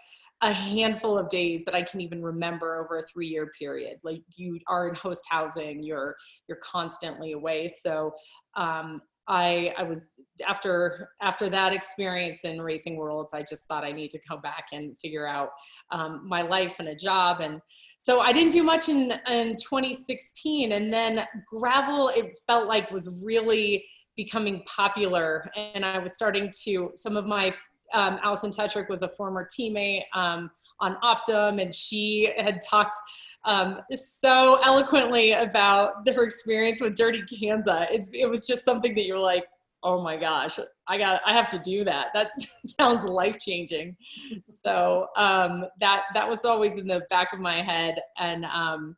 [0.42, 3.98] a handful of days that I can even remember over a three year period.
[4.04, 6.16] Like you are in host housing, you're
[6.48, 7.68] you're constantly away.
[7.68, 8.12] So
[8.56, 10.10] um, I I was
[10.46, 14.66] after after that experience in racing worlds, I just thought I need to go back
[14.72, 15.50] and figure out
[15.92, 17.40] um, my life and a job.
[17.40, 17.60] And
[17.98, 23.20] so I didn't do much in in 2016, and then gravel it felt like was
[23.22, 23.84] really
[24.16, 27.50] becoming popular and i was starting to some of my
[27.92, 30.50] um, Allison Tetrick was a former teammate um,
[30.80, 32.96] on Optum, and she had talked
[33.44, 37.86] um, so eloquently about her experience with Dirty Kanza.
[37.90, 39.44] It's, it was just something that you're like,
[39.82, 42.08] oh my gosh, I got, I have to do that.
[42.14, 42.32] That
[42.66, 43.96] sounds life changing.
[44.42, 48.96] So um, that that was always in the back of my head, and um,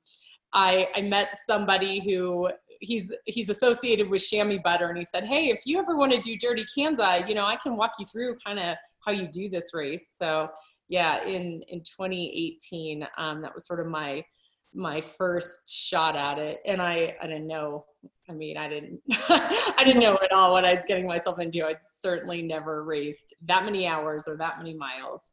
[0.52, 2.50] I, I met somebody who
[2.82, 4.88] he's he's associated with Chamois Butt'r.
[4.88, 7.56] And he said hey if you ever want to do dirty kanza you know i
[7.56, 10.10] can walk you through kind of how you do this race.
[10.20, 10.48] So
[10.88, 14.22] yeah in in 2018 um, that was sort of my
[14.74, 16.58] my first shot at it.
[16.66, 17.84] And i i didn't know
[18.28, 21.64] i mean i didn't i didn't know at all what i was getting myself into.
[21.64, 25.30] I'd certainly never raced that many hours or that many miles.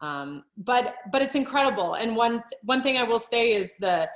[0.00, 1.94] Um, but but it's incredible.
[1.94, 4.08] And one one thing i will say is the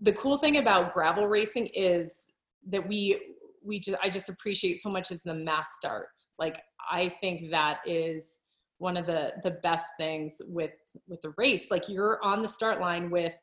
[0.00, 2.30] the cool thing about gravel racing is
[2.68, 3.20] that we
[3.64, 6.08] we just I just appreciate so much is the mass start.
[6.38, 8.40] Like I think that is
[8.78, 10.72] one of the the best things with
[11.08, 11.70] with the race.
[11.70, 13.36] Like you're on the start line with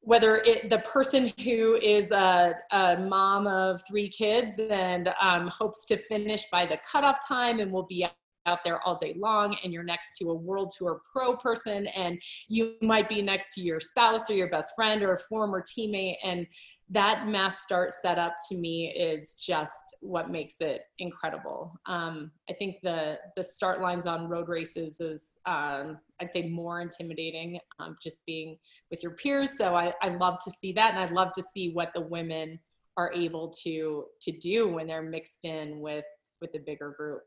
[0.00, 5.84] whether it the person who is a, a mom of three kids and um, hopes
[5.84, 8.06] to finish by the cutoff time and will be
[8.46, 12.20] out there all day long and you're next to a world tour pro person and
[12.48, 16.16] you might be next to your spouse or your best friend or a former teammate
[16.24, 16.46] and
[16.88, 21.74] that mass start setup to me is just what makes it incredible.
[21.86, 26.80] Um, I think the the start lines on road races is um, I'd say more
[26.80, 28.56] intimidating, um, just being
[28.90, 29.56] with your peers.
[29.56, 32.60] So I, I love to see that, and I'd love to see what the women
[32.96, 36.04] are able to to do when they're mixed in with
[36.40, 37.22] with the bigger group.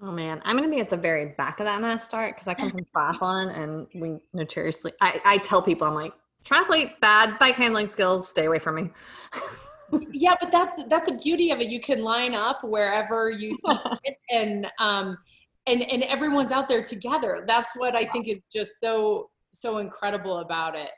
[0.00, 2.54] Oh man, I'm gonna be at the very back of that mass start because I
[2.54, 6.12] come from triathlon and we notoriously I, I tell people I'm like,
[6.44, 7.38] Triathlete, bad.
[7.38, 8.90] Bike handling skills, stay away from me.
[10.12, 11.68] yeah, but that's that's the beauty of it.
[11.68, 15.18] You can line up wherever you see it, and um,
[15.66, 17.44] and and everyone's out there together.
[17.46, 20.90] That's what I think is just so so incredible about it.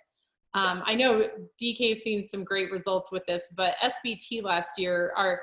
[0.54, 1.28] Um, I know
[1.62, 5.40] DK's seen some great results with this, but SBT last year, our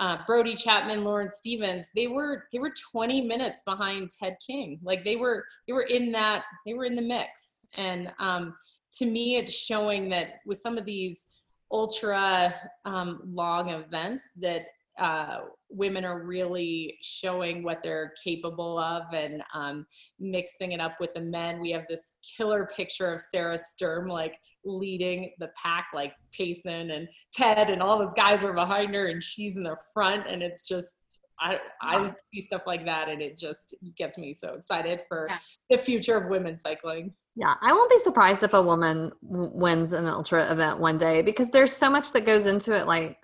[0.00, 4.80] uh, Brodie Chapman, Lauren Stephens, they were they were 20 minutes behind Ted King.
[4.82, 7.58] Like they were they were in that they were in the mix.
[7.76, 8.54] And um,
[8.94, 11.26] to me, it's showing that with some of these
[11.70, 14.62] ultra um, long events that
[15.00, 15.38] uh,
[15.70, 19.86] women are really showing what they're capable of and um,
[20.18, 21.60] mixing it up with the men.
[21.60, 24.34] We have this killer picture of Sarah Sturm like
[24.64, 29.24] leading the pack, like Payson and Ted and all those guys are behind her, and
[29.24, 30.94] she's in the front, and it's just.
[31.42, 35.38] I, I see stuff like that and it just gets me so excited for yeah.
[35.70, 37.14] the future of women's cycling.
[37.34, 41.22] Yeah, I won't be surprised if a woman w- wins an ultra event one day
[41.22, 42.86] because there's so much that goes into it.
[42.86, 43.16] Like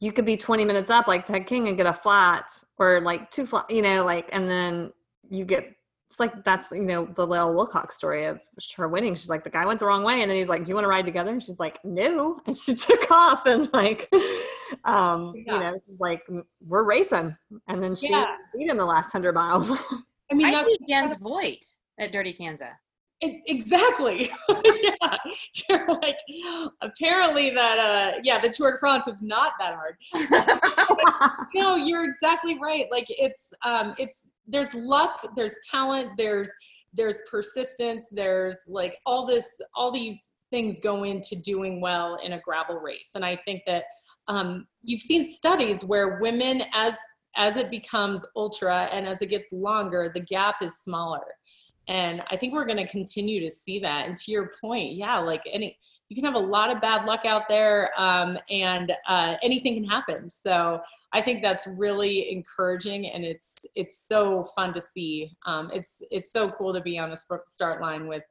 [0.00, 3.30] you could be 20 minutes up like Ted King and get a flat or like
[3.30, 4.92] two flat, you know, like, and then
[5.28, 5.74] you get,
[6.08, 8.40] it's like, that's, you know, the Lael Wilcox story of
[8.76, 9.14] her winning.
[9.14, 10.22] She's like, the guy went the wrong way.
[10.22, 11.30] And then he's like, do you want to ride together?
[11.30, 12.40] And she's like, no.
[12.46, 14.08] And she took off and like,
[14.84, 15.54] um, yeah.
[15.54, 16.22] you know, she's like,
[16.66, 17.36] we're racing.
[17.68, 18.36] And then she yeah.
[18.56, 19.70] beat him the last hundred miles.
[20.30, 21.64] I mean, I against Voigt
[21.98, 22.70] at Dirty Kanza.
[23.20, 24.30] It, exactly.
[24.64, 25.16] yeah.
[25.68, 26.16] You're like,
[26.80, 29.96] apparently that, uh, yeah, the Tour de France is not that hard.
[31.54, 32.86] no, you're exactly right.
[32.90, 36.50] Like it's, um, it's, there's luck, there's talent, there's,
[36.94, 42.40] there's persistence, there's like all this, all these things go into doing well in a
[42.40, 43.10] gravel race.
[43.14, 43.84] And I think that,
[44.28, 46.96] um, you've seen studies where women as,
[47.36, 51.22] as it becomes ultra and as it gets longer, the gap is smaller
[51.90, 54.06] and I think we're going to continue to see that.
[54.06, 55.76] And to your point, yeah, like any,
[56.08, 59.84] you can have a lot of bad luck out there um, and uh, anything can
[59.84, 60.28] happen.
[60.28, 60.80] So
[61.12, 65.36] I think that's really encouraging and it's, it's so fun to see.
[65.46, 68.22] Um, it's, it's so cool to be on the start line with,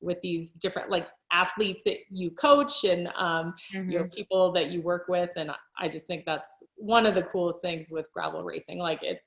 [0.00, 3.90] with these different like athletes that you coach and um, mm-hmm.
[3.90, 7.22] you know people that you work with and i just think that's one of the
[7.24, 9.22] coolest things with gravel racing like it,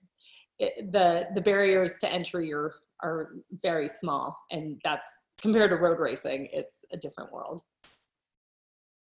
[0.60, 2.74] it the the barriers to entry are
[3.04, 3.30] are
[3.62, 5.08] very small and that's
[5.42, 7.62] compared to road racing it's a different world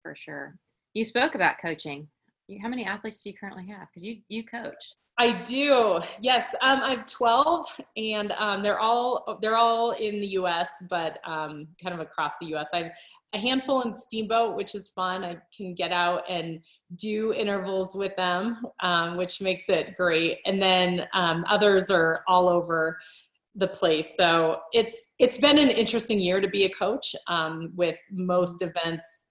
[0.03, 0.57] for sure
[0.95, 2.09] you spoke about coaching
[2.63, 6.01] how many athletes do you currently have because you you coach I do.
[6.23, 11.19] Yes, um, I have twelve, and um, they're all they're all in the U.S., but
[11.27, 12.69] um, kind of across the U.S.
[12.73, 12.93] I have
[13.35, 15.23] a handful in Steamboat, which is fun.
[15.23, 16.61] I can get out and
[16.97, 20.39] do intervals with them, um, which makes it great.
[20.47, 22.99] And then um, others are all over
[23.61, 24.17] the place.
[24.17, 29.29] So it's it's been an interesting year to be a coach um, with most events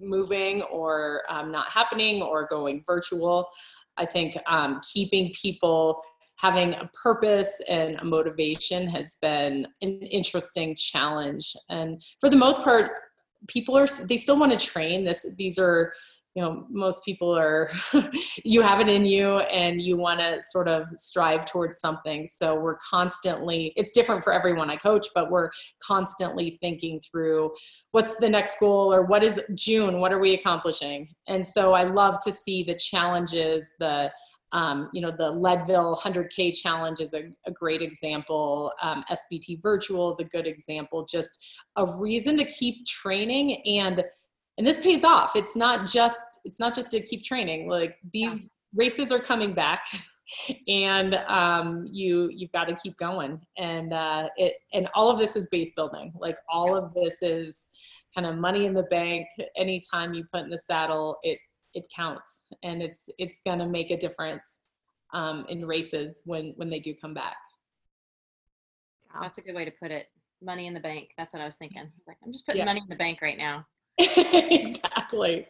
[0.00, 3.48] moving or um, not happening or going virtual.
[3.96, 6.02] I think um, keeping people
[6.36, 11.54] having a purpose and a motivation has been an interesting challenge.
[11.68, 12.92] And for the most part,
[13.46, 15.04] people are they still want to train.
[15.04, 15.92] This these are
[16.34, 17.70] you know most people are
[18.44, 22.26] you have it in you and you want to sort of strive towards something.
[22.26, 25.50] So we're constantly it's different for everyone i coach but we're
[25.82, 27.50] constantly thinking through
[27.92, 31.08] what's the next goal or what is june what are we accomplishing?
[31.26, 34.10] And so i love to see the challenges the
[34.52, 38.72] um, you know the leadville 100k challenge is a, a great example.
[38.82, 41.06] Um, sbt virtual is a good example.
[41.08, 41.38] Just
[41.76, 44.04] a reason to keep training and
[44.60, 45.36] and this pays off.
[45.36, 47.66] It's not just it's not just to keep training.
[47.66, 48.84] Like these yeah.
[48.84, 49.86] races are coming back
[50.68, 53.40] and um, you you've got to keep going.
[53.56, 56.12] And uh, it and all of this is base building.
[56.14, 57.70] Like all of this is
[58.14, 59.28] kind of money in the bank.
[59.56, 61.38] Anytime you put in the saddle it
[61.72, 62.48] it counts.
[62.62, 64.60] And it's it's gonna make a difference
[65.14, 67.38] um, in races when when they do come back.
[69.22, 70.08] That's a good way to put it.
[70.42, 71.12] Money in the bank.
[71.16, 71.90] That's what i was thinking.
[72.06, 72.66] Like i'm just putting yeah.
[72.66, 73.64] money in the bank right now
[73.98, 75.46] exactly.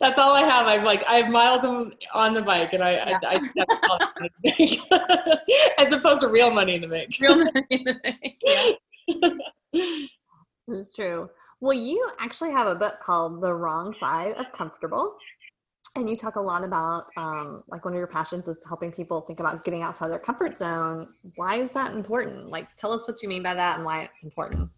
[0.00, 0.66] that's all I have.
[0.66, 3.18] I'm like, I have miles on the bike, and I, yeah.
[3.22, 3.40] I,
[4.48, 7.10] I as opposed to real money in the bank.
[7.20, 8.40] Real money in the bank.
[8.44, 10.06] Yeah.
[10.68, 11.28] That's true.
[11.60, 15.16] Well, you actually have a book called The Wrong Side of Comfortable.
[15.96, 19.22] And you talk a lot about, um, like, one of your passions is helping people
[19.22, 21.06] think about getting outside their comfort zone.
[21.36, 22.50] Why is that important?
[22.50, 24.68] Like, tell us what you mean by that and why it's important.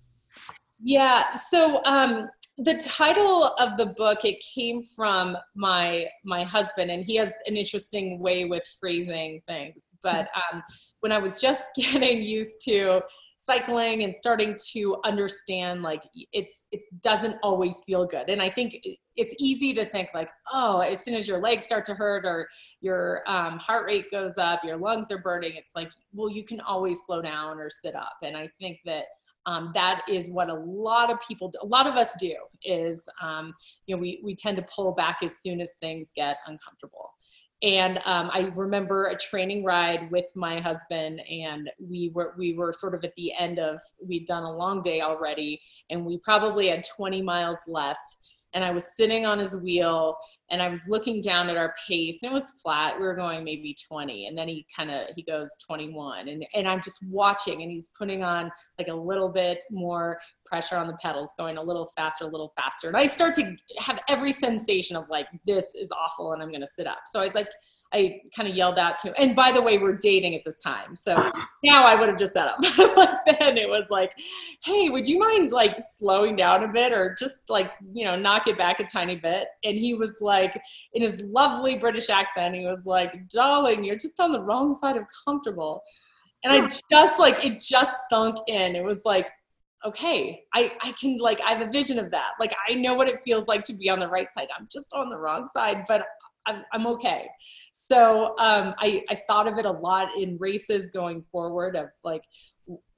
[0.80, 1.34] Yeah.
[1.34, 7.16] So um, the title of the book it came from my my husband, and he
[7.16, 9.96] has an interesting way with phrasing things.
[10.02, 10.62] But um,
[11.00, 13.00] when I was just getting used to
[13.40, 16.02] cycling and starting to understand like
[16.32, 18.76] it's it doesn't always feel good and i think
[19.14, 22.48] it's easy to think like oh as soon as your legs start to hurt or
[22.80, 26.60] your um, heart rate goes up your lungs are burning it's like well you can
[26.62, 29.04] always slow down or sit up and i think that
[29.48, 33.54] um, that is what a lot of people a lot of us do is um,
[33.86, 37.10] you know we, we tend to pull back as soon as things get uncomfortable
[37.62, 42.72] and um, I remember a training ride with my husband, and we were we were
[42.72, 46.68] sort of at the end of we'd done a long day already, and we probably
[46.68, 48.18] had 20 miles left.
[48.54, 50.16] And I was sitting on his wheel,
[50.50, 52.98] and I was looking down at our pace, and it was flat.
[52.98, 56.68] We were going maybe 20, and then he kind of he goes 21, and and
[56.68, 60.18] I'm just watching, and he's putting on like a little bit more
[60.48, 62.88] pressure on the pedals, going a little faster, a little faster.
[62.88, 66.62] And I start to have every sensation of like, this is awful and I'm going
[66.62, 67.00] to sit up.
[67.06, 67.48] So I was like,
[67.92, 69.14] I kind of yelled out to him.
[69.18, 70.94] And by the way, we're dating at this time.
[70.94, 71.14] So
[71.64, 72.58] now I would have just set up.
[72.96, 74.12] like then it was like,
[74.62, 78.46] hey, would you mind like slowing down a bit or just like, you know, knock
[78.46, 79.48] it back a tiny bit?
[79.64, 80.60] And he was like,
[80.92, 84.96] in his lovely British accent, he was like, darling, you're just on the wrong side
[84.96, 85.82] of comfortable.
[86.44, 86.66] And I hmm.
[86.90, 88.76] just like, it just sunk in.
[88.76, 89.28] It was like,
[89.84, 92.32] okay, I, I can like, I have a vision of that.
[92.38, 94.48] Like, I know what it feels like to be on the right side.
[94.56, 96.04] I'm just on the wrong side, but
[96.48, 97.28] I'm, I'm okay.
[97.72, 102.24] So um, I, I thought of it a lot in races going forward of like,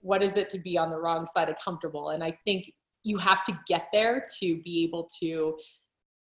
[0.01, 2.11] what is it to be on the wrong side of comfortable?
[2.11, 2.72] And I think
[3.03, 5.57] you have to get there to be able to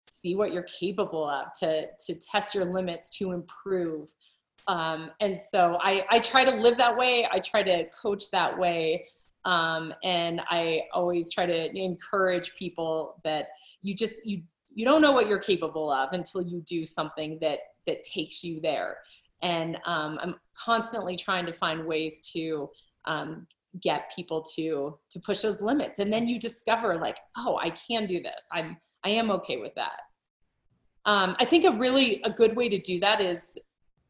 [0.07, 4.05] see what you're capable of, to, to test your limits, to improve.
[4.67, 7.27] Um, and so I, I try to live that way.
[7.31, 9.07] I try to coach that way.
[9.45, 13.49] Um, and I always try to encourage people that
[13.83, 14.41] you just you
[14.75, 18.59] you don't know what you're capable of until you do something that that takes you
[18.59, 18.97] there.
[19.41, 22.69] And um, I'm constantly trying to find ways to
[23.05, 23.47] um,
[23.81, 28.05] get people to to push those limits, and then you discover like, oh, I can
[28.05, 28.45] do this.
[28.51, 30.01] I'm I am okay with that.
[31.05, 33.57] Um, I think a really a good way to do that is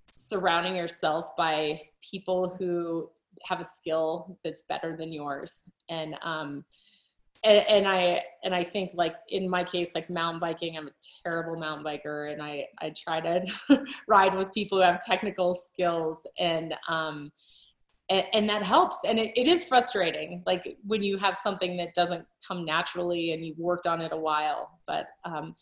[0.07, 3.09] surrounding yourself by people who
[3.43, 6.63] have a skill that's better than yours and um
[7.45, 10.91] and, and i and i think like in my case like mountain biking i'm a
[11.23, 13.45] terrible mountain biker and i i try to
[14.07, 17.31] ride with people who have technical skills and um
[18.09, 21.93] and, and that helps and it, it is frustrating like when you have something that
[21.93, 25.55] doesn't come naturally and you've worked on it a while but um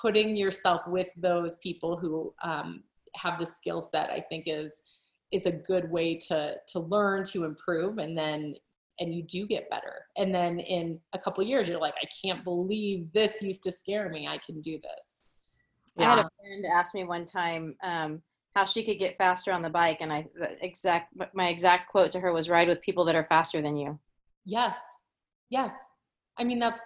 [0.00, 2.82] putting yourself with those people who um,
[3.14, 4.82] have the skill set i think is
[5.32, 8.54] is a good way to to learn to improve and then
[9.00, 10.06] and you do get better.
[10.16, 14.08] And then in a couple years you're like i can't believe this used to scare
[14.08, 14.26] me.
[14.26, 15.22] I can do this.
[15.96, 16.12] Yeah.
[16.12, 18.22] i had a friend ask me one time um,
[18.54, 20.26] how she could get faster on the bike and i
[20.60, 23.98] exact my exact quote to her was ride with people that are faster than you.
[24.44, 24.80] Yes.
[25.50, 25.92] Yes.
[26.38, 26.80] I mean that's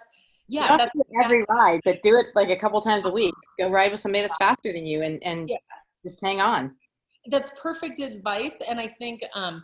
[0.47, 0.93] yeah that's
[1.23, 3.33] every ride but do it like a couple times a week.
[3.59, 5.57] Go ride with somebody that's faster than you and and yeah.
[6.05, 6.75] just hang on.
[7.27, 9.63] That's perfect advice and i think um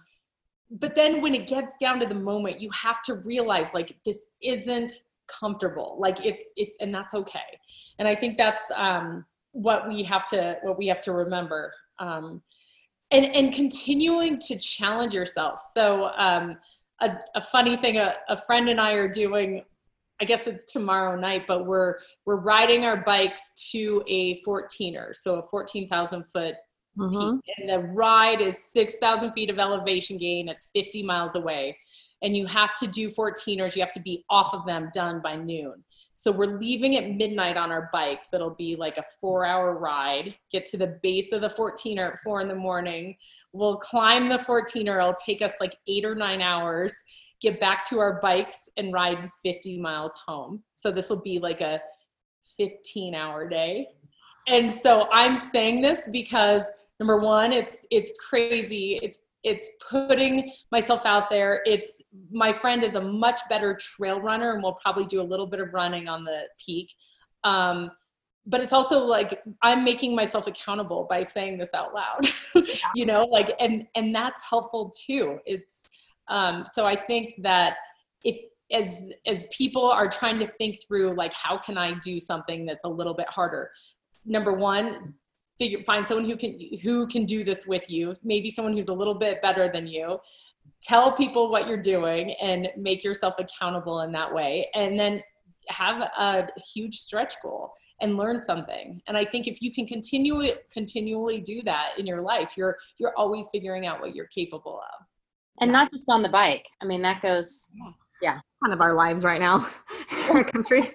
[0.70, 4.28] but then when it gets down to the moment you have to realize like this
[4.42, 4.92] isn't
[5.28, 5.98] comfortable.
[6.00, 7.60] Like it's it's and that's okay.
[8.00, 12.42] And i think that's um what we have to what we have to remember um
[13.12, 15.62] and and continuing to challenge yourself.
[15.74, 16.58] So um
[17.02, 19.64] a, a funny thing a, a friend and i are doing
[20.20, 25.36] I guess it's tomorrow night, but we're we're riding our bikes to a 14er, so
[25.36, 26.56] a 14,000 foot
[26.98, 27.38] Mm-hmm.
[27.58, 30.50] And the ride is 6,000 feet of elevation gain.
[30.50, 31.78] It's 50 miles away.
[32.22, 33.76] And you have to do 14ers.
[33.76, 35.84] You have to be off of them done by noon.
[36.16, 38.34] So we're leaving at midnight on our bikes.
[38.34, 40.34] It'll be like a four hour ride.
[40.52, 43.16] Get to the base of the 14er at four in the morning.
[43.54, 45.00] We'll climb the 14er.
[45.00, 46.96] It'll take us like eight or nine hours.
[47.40, 50.64] Get back to our bikes and ride 50 miles home.
[50.74, 51.80] So this will be like a
[52.58, 53.90] 15 hour day.
[54.48, 56.64] And so I'm saying this because
[57.00, 59.00] number one it's it's crazy.
[59.02, 61.62] It's it's putting myself out there.
[61.66, 65.48] It's my friend is a much better trail runner and will probably do a little
[65.48, 66.94] bit of running on the peak.
[67.44, 67.92] Um,
[68.50, 72.22] but it's also like i'm making myself accountable by saying this out loud
[72.96, 75.38] you know like and and that's helpful too.
[75.46, 75.90] It's
[76.30, 77.78] um, so i think that
[78.24, 78.38] if
[78.72, 82.86] as as people are trying to think through like how can i do something that's
[82.86, 83.72] a little bit harder?
[84.26, 85.14] Number one
[85.58, 88.94] figure find someone who can who can do this with you maybe someone who's a
[88.94, 90.20] little bit better than you
[90.82, 95.22] tell people what you're doing and make yourself accountable in that way and then
[95.70, 100.54] have a huge stretch goal and learn something and i think if you can continually
[100.72, 105.06] continually do that in your life you're you're always figuring out what you're capable of
[105.60, 106.68] and not just on the bike.
[106.84, 107.72] I mean, that goes.
[108.22, 109.66] Yeah kind of our lives right now
[110.12, 110.92] in our country.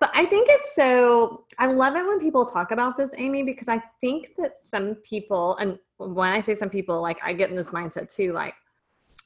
[0.00, 3.68] But I think it's so, I love it when people talk about this, Amy, because
[3.68, 7.56] I think that some people, and when I say some people, like I get in
[7.56, 8.54] this mindset too, like,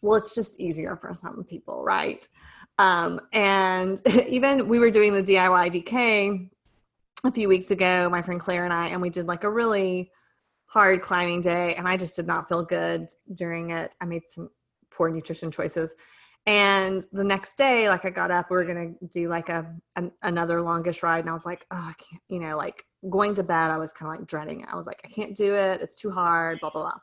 [0.03, 2.27] well, it's just easier for some people, right?
[2.79, 6.51] Um, and even we were doing the DIY DK
[7.25, 10.11] a few weeks ago, my friend Claire and I, and we did like a really
[10.67, 13.95] hard climbing day, and I just did not feel good during it.
[14.01, 14.51] I made some
[14.91, 15.95] poor nutrition choices
[16.47, 20.11] and the next day like i got up we were gonna do like a an,
[20.23, 23.43] another longish ride and i was like oh i can't you know like going to
[23.43, 24.69] bed i was kind of like dreading it.
[24.71, 25.81] I was like i can't do it.
[25.81, 26.99] It's too hard blah blah blah.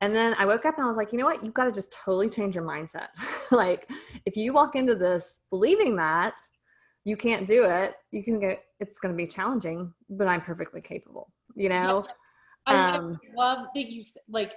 [0.00, 1.44] And then i woke up and i was like you know what?
[1.44, 3.08] You've got to just totally change your mindset.
[3.52, 3.90] Like
[4.26, 6.34] if you walk into this believing that
[7.04, 10.80] you can't do it you can get it's going to be challenging but i'm perfectly
[10.80, 12.06] capable you know?
[12.66, 14.52] I um, love that you like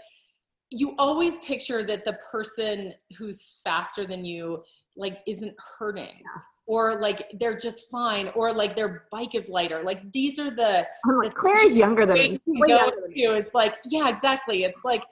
[0.76, 4.64] you always picture that the person who's faster than you
[4.98, 6.22] like isn't hurting
[6.66, 10.86] or like they're just fine or like their bike is lighter like these are the
[11.06, 13.26] i'm like claire's younger than me She's way younger than me.
[13.26, 14.64] It's like, yeah, exactly.
[14.64, 15.04] It's like,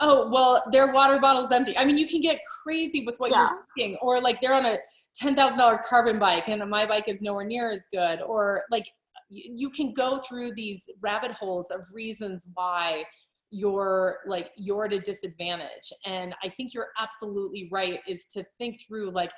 [0.00, 1.76] oh, well, their water bottle's empty.
[1.76, 3.40] I mean, you can get crazy with what Yeah.
[3.48, 4.78] you're thinking, or like they're on a
[5.14, 8.86] ten thousand dollar carbon bike and my bike is nowhere near as good, or like
[9.28, 13.04] you can go through these rabbit holes of reasons why
[13.50, 18.80] you're like you're at a disadvantage and i think you're absolutely right is to think
[18.86, 19.32] through like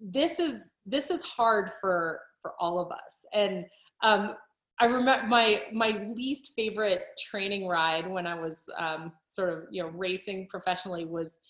[0.00, 3.64] this is this is hard for for all of us and
[4.02, 4.34] um
[4.80, 9.82] I remember my my least favorite training ride when I was um, sort of you
[9.82, 11.40] know racing professionally was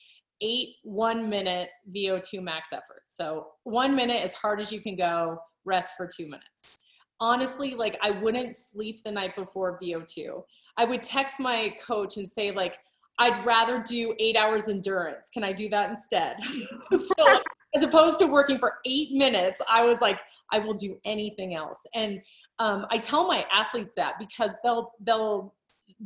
[0.40, 3.02] eight one minute VO2 max effort.
[3.06, 6.82] So one minute as hard as you can go, rest for two minutes.
[7.20, 10.42] Honestly, like I wouldn't sleep the night before VO2.
[10.76, 12.78] I would text my coach and say like
[13.18, 15.30] I'd rather do eight hours endurance.
[15.32, 16.36] Can I do that instead?
[16.92, 17.40] so
[17.74, 20.20] as opposed to working for eight minutes, I was like,
[20.52, 21.84] I will do anything else.
[21.94, 22.20] And
[22.58, 25.54] um, I tell my athletes that because they'll they'll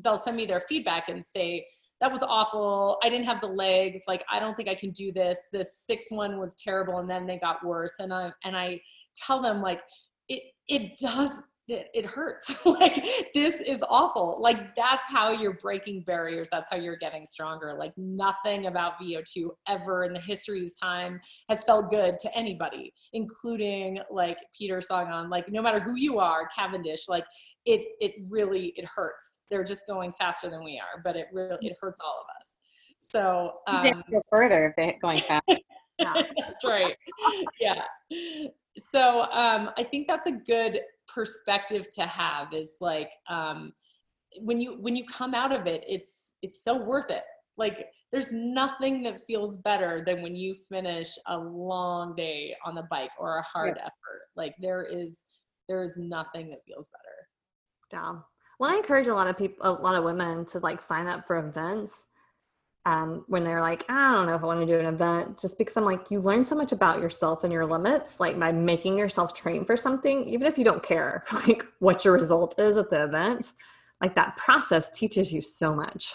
[0.02, 1.66] they'll send me their feedback and say
[2.00, 2.98] that was awful.
[3.02, 4.02] I didn't have the legs.
[4.06, 5.48] Like I don't think I can do this.
[5.52, 7.94] This six one was terrible, and then they got worse.
[7.98, 8.80] And I and I
[9.16, 9.80] tell them like
[10.28, 12.54] it it does it, it hurts.
[12.64, 13.04] like
[13.34, 14.38] this is awful.
[14.40, 16.48] Like that's how you're breaking barriers.
[16.50, 17.74] That's how you're getting stronger.
[17.78, 24.00] Like nothing about VO2 ever in the history's time has felt good to anybody, including
[24.10, 25.28] like Peter Sagan.
[25.28, 27.24] Like no matter who you are, Cavendish, like
[27.66, 29.42] it it really it hurts.
[29.50, 32.60] They're just going faster than we are, but it really it hurts all of us.
[32.98, 33.52] So
[33.82, 35.44] they um, go further if they're going fast.
[35.98, 36.96] that's right.
[37.60, 37.82] Yeah.
[38.76, 42.52] So um, I think that's a good perspective to have.
[42.52, 43.72] Is like um,
[44.40, 47.24] when you when you come out of it, it's it's so worth it.
[47.56, 52.86] Like there's nothing that feels better than when you finish a long day on the
[52.90, 54.22] bike or a hard effort.
[54.36, 55.26] Like there is
[55.68, 57.28] there is nothing that feels better.
[57.92, 58.20] Yeah.
[58.58, 61.26] Well, I encourage a lot of people, a lot of women to like sign up
[61.26, 62.06] for events
[62.86, 65.58] um, when they're like, I don't know if I want to do an event, just
[65.58, 68.96] because I'm like, you learn so much about yourself and your limits, like by making
[68.96, 72.90] yourself train for something, even if you don't care, like what your result is at
[72.90, 73.52] the event,
[74.00, 76.14] like that process teaches you so much.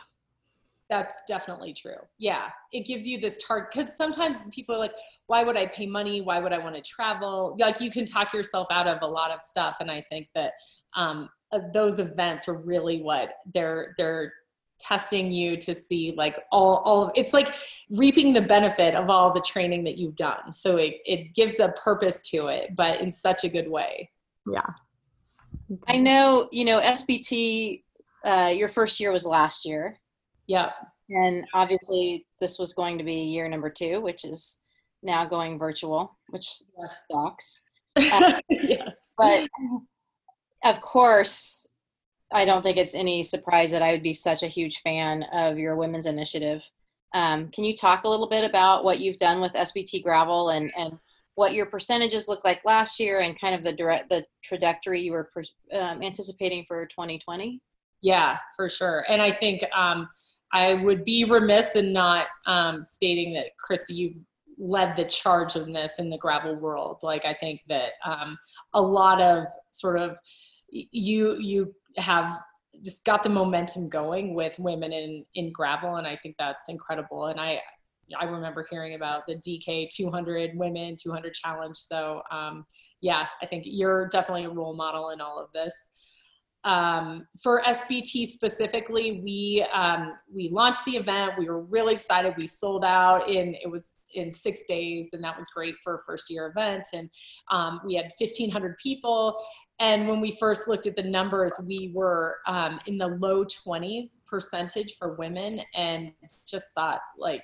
[0.89, 1.97] That's definitely true.
[2.17, 2.49] Yeah.
[2.71, 4.93] It gives you this target because sometimes people are like,
[5.27, 6.21] why would I pay money?
[6.21, 7.55] Why would I want to travel?
[7.59, 9.77] Like you can talk yourself out of a lot of stuff.
[9.79, 10.53] And I think that
[10.95, 14.33] um, uh, those events are really what they're, they're
[14.83, 17.55] testing you to see like all, all it's like
[17.89, 20.51] reaping the benefit of all the training that you've done.
[20.51, 24.09] So it, it gives a purpose to it, but in such a good way.
[24.51, 24.69] Yeah.
[25.87, 27.83] I know, you know, SBT,
[28.25, 29.97] uh, your first year was last year.
[30.47, 30.71] Yeah.
[31.09, 34.59] And obviously, this was going to be year number two, which is
[35.01, 36.47] now going virtual, which
[37.11, 37.63] sucks.
[37.95, 39.13] Uh, yes.
[39.19, 39.47] But
[40.65, 41.67] of course,
[42.33, 45.57] I don't think it's any surprise that I would be such a huge fan of
[45.57, 46.69] your women's initiative.
[47.13, 50.71] Um, can you talk a little bit about what you've done with SBT Gravel and,
[50.75, 50.97] and
[51.35, 55.11] what your percentages look like last year and kind of the direct the trajectory you
[55.11, 55.29] were
[55.73, 57.61] um, anticipating for 2020?
[58.01, 59.05] Yeah, for sure.
[59.07, 60.09] And I think um,
[60.51, 64.15] I would be remiss in not um, stating that, Kristi, you
[64.59, 66.97] led the charge in this in the gravel world.
[67.01, 68.37] Like, I think that um,
[68.73, 70.17] a lot of sort of
[70.91, 72.39] you you have
[72.83, 77.27] just got the momentum going with women in in gravel, and I think that's incredible.
[77.27, 77.61] And I
[78.19, 81.77] I remember hearing about the DK 200 women 200 challenge.
[81.77, 82.65] So um,
[83.01, 85.73] yeah, I think you're definitely a role model in all of this.
[86.65, 91.33] um, for SBT specifically, we um, we launched the event.
[91.37, 92.33] We were really excited.
[92.37, 95.99] We sold out in it was in six days, and that was great for a
[96.05, 96.85] first year event.
[96.93, 97.09] And
[97.51, 99.37] um, we had 1,500 people.
[99.79, 104.17] And when we first looked at the numbers, we were um, in the low 20s
[104.27, 106.11] percentage for women, and
[106.45, 107.43] just thought like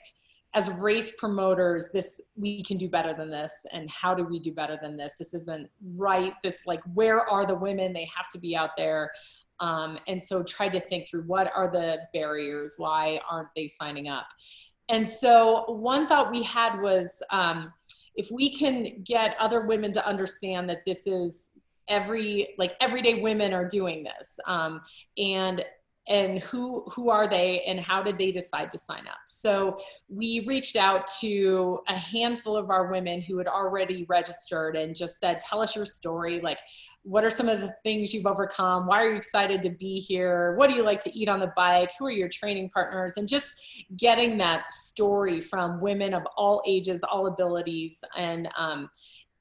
[0.56, 3.66] as race promoters this we can do better than this.
[3.72, 5.16] And how do we do better than this?
[5.18, 6.34] This isn't right.
[6.44, 7.94] This like where are the women?
[7.94, 9.12] They have to be out there.
[9.60, 12.76] Um, and so try to think through what are the barriers?
[12.78, 14.26] Why aren't they signing up?
[14.88, 17.72] And so one thought we had was um,
[18.16, 21.49] if we can get other women to understand that this is
[21.90, 24.82] every like everyday women are doing this um,
[25.18, 25.64] and
[26.10, 29.20] and who who are they and how did they decide to sign up?
[29.28, 29.78] So
[30.10, 35.20] we reached out to a handful of our women who had already registered and just
[35.20, 36.42] said tell us your story.
[36.42, 36.58] Like
[37.04, 38.88] what are some of the things you've overcome?
[38.88, 40.56] Why are you excited to be here?
[40.58, 41.92] What do you like to eat on the bike?
[41.98, 43.14] Who are your training partners?
[43.16, 43.60] And just
[43.96, 48.90] getting that story from women of all ages all abilities and um,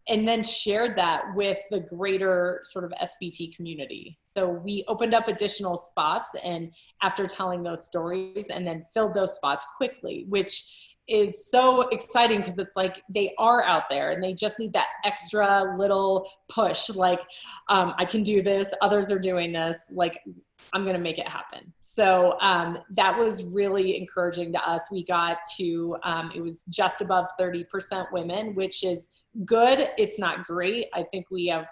[0.09, 4.18] and then shared that with the greater sort of SBT community.
[4.22, 9.34] So we opened up additional spots and after telling those stories and then filled those
[9.34, 10.72] spots quickly, which
[11.09, 14.88] is so exciting because it's like they are out there and they just need that
[15.04, 17.20] extra little push like
[17.68, 20.20] um, i can do this others are doing this like
[20.74, 25.38] i'm to make it happen so um, that was really encouraging to us we got
[25.56, 29.09] to um, it was just above 30% women which is
[29.45, 29.91] good.
[29.99, 30.86] It's not great.
[30.95, 31.66] I think we have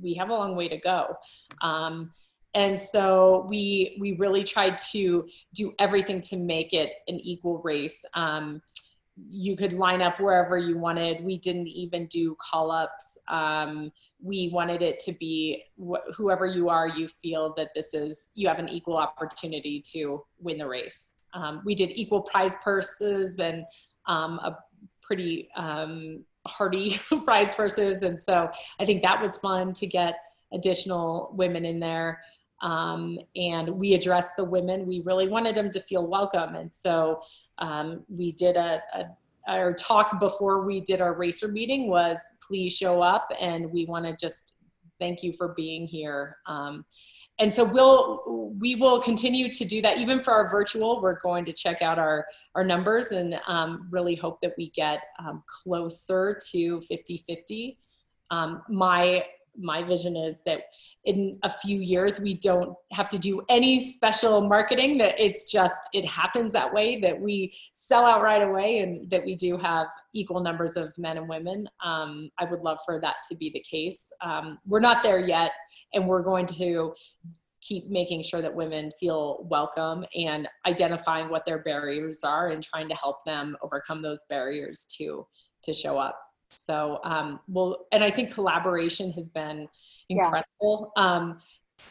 [0.00, 1.16] we have a long way to go.
[1.60, 2.12] Um,
[2.54, 8.04] and so we we really tried to do everything to make it an equal race.
[8.14, 8.62] Um,
[9.16, 11.24] you could line up wherever you wanted.
[11.24, 13.16] We didn't even do call ups.
[13.28, 13.92] Um,
[14.22, 18.48] we wanted it to be wh- whoever you are, you feel that this is, you
[18.48, 21.12] have an equal opportunity to win the race.
[21.32, 23.64] Um, we did equal prize purses and
[24.06, 24.58] um, a
[25.00, 28.02] pretty um, hearty prize purses.
[28.02, 30.16] And so I think that was fun to get
[30.52, 32.20] additional women in there.
[32.62, 34.86] Um, and we addressed the women.
[34.86, 36.54] We really wanted them to feel welcome.
[36.54, 37.20] And so
[37.58, 39.04] um, we did a, a
[39.46, 44.06] our talk before we did our racer meeting was please show up and we want
[44.06, 44.52] to just
[44.98, 46.38] thank you for being here.
[46.46, 46.84] Um,
[47.38, 48.22] and so we'll
[48.58, 49.98] we will continue to do that.
[49.98, 54.14] Even for our virtual we're going to check out our our numbers and um, really
[54.14, 57.78] hope that we get um, closer to 50 50
[58.30, 59.24] um, my
[59.56, 60.62] my vision is that
[61.04, 65.80] in a few years we don't have to do any special marketing that it's just
[65.92, 69.86] it happens that way that we sell out right away and that we do have
[70.12, 71.68] equal numbers of men and women.
[71.84, 74.12] Um, i would love for that to be the case.
[74.22, 75.52] Um, we're not there yet
[75.94, 76.94] and we're going to
[77.60, 82.88] keep making sure that women feel welcome and identifying what their barriers are and trying
[82.88, 85.26] to help them overcome those barriers to
[85.62, 86.20] to show up
[86.50, 89.66] so um well and i think collaboration has been
[90.10, 91.02] incredible yeah.
[91.02, 91.38] um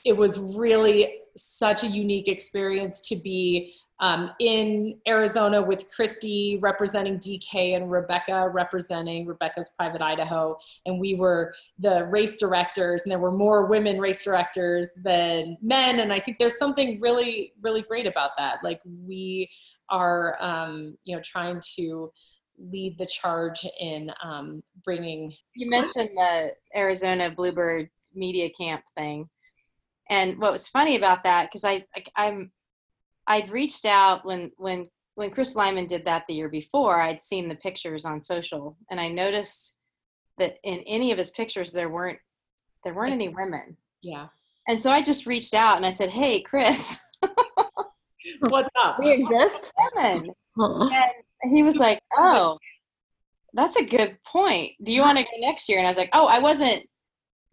[0.06, 7.18] it was really such a unique experience to be um, in Arizona with Kristi representing
[7.20, 10.58] DK and Rebecca representing Rebecca's Private Idaho.
[10.86, 16.00] And we were the race directors, and there were more women race directors than men.
[16.00, 18.58] And I think there's something really, really great about that.
[18.64, 19.50] Like we
[19.90, 22.12] are, um, you know, trying to
[22.58, 25.34] lead the charge in um, bringing.
[25.56, 29.30] You mentioned the Arizona Bluebird Media Camp thing.
[30.10, 32.52] And what was funny about that, because I, I I'm
[33.28, 37.02] I'd reached out when when when Chris Lyman did that the year before.
[37.02, 39.78] I'd seen the pictures on social, and I noticed
[40.38, 42.20] that in any of his pictures there weren't
[42.84, 43.78] there weren't any women.
[44.02, 44.28] Yeah.
[44.68, 47.00] And so I just reached out and I said, "Hey, Chris,
[48.40, 48.98] what's up?
[49.00, 50.32] We exist." Women.
[50.60, 50.90] Uh-huh.
[51.42, 52.58] and he was like, "Oh,
[53.54, 54.74] that's a good point.
[54.84, 56.86] Do you want to go next year?" And I was like, "Oh, I wasn't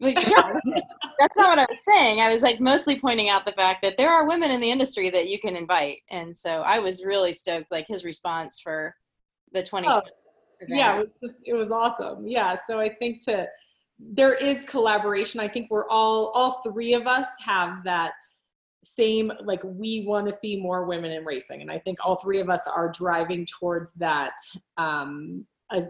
[0.00, 0.60] like, sure.
[1.20, 2.20] That's not what I was saying.
[2.20, 5.10] I was like mostly pointing out the fact that there are women in the industry
[5.10, 5.98] that you can invite.
[6.10, 8.94] And so I was really stoked, like his response for
[9.52, 9.88] the 2020.
[9.88, 12.26] Oh, yeah, it was, just, it was awesome.
[12.26, 12.56] Yeah.
[12.66, 13.46] So I think to,
[13.98, 15.40] there is collaboration.
[15.40, 18.12] I think we're all, all three of us have that
[18.82, 21.60] same, like we want to see more women in racing.
[21.60, 24.32] And I think all three of us are driving towards that,
[24.78, 25.82] um, a,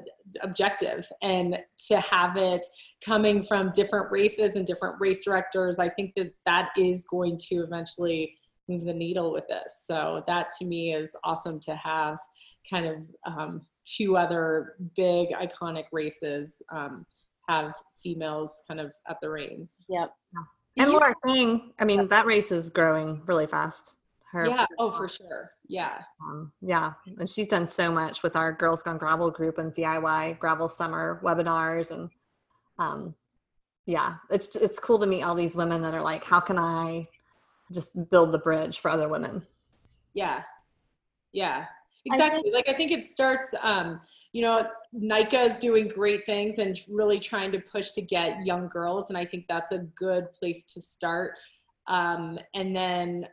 [0.43, 1.09] objective.
[1.23, 1.59] And
[1.89, 2.67] to have it
[3.05, 7.57] coming from different races and different race directors i think that that is going to
[7.57, 8.37] eventually
[8.71, 9.85] move the needle with this.
[9.87, 12.19] So that to me is awesome to have
[12.69, 17.05] kind of um, two other big iconic races um,
[17.49, 17.73] have
[18.03, 19.77] females kind of at the reins.
[19.89, 20.13] Yep.
[20.79, 23.97] And You- Laura King, I mean, that race is growing really fast.
[24.33, 26.03] Her, yeah oh for sure yeah.
[26.21, 30.41] Um, yeah, and she's done so much with our Girls Gone Gravel group and DIY
[30.41, 32.11] Gravel Summer webinars, and
[32.79, 33.15] um,
[33.87, 37.05] yeah, it's it's cool to meet all these women that are like, how can I
[37.73, 39.47] just build the bridge for other women?
[40.15, 40.43] yeah
[41.33, 41.65] yeah
[42.11, 44.01] I exactly like i think it starts um
[44.33, 48.69] you know NICA is doing great things and really trying to push to get young
[48.69, 51.35] girls and i think that's a good place to start.
[51.87, 53.27] Um and then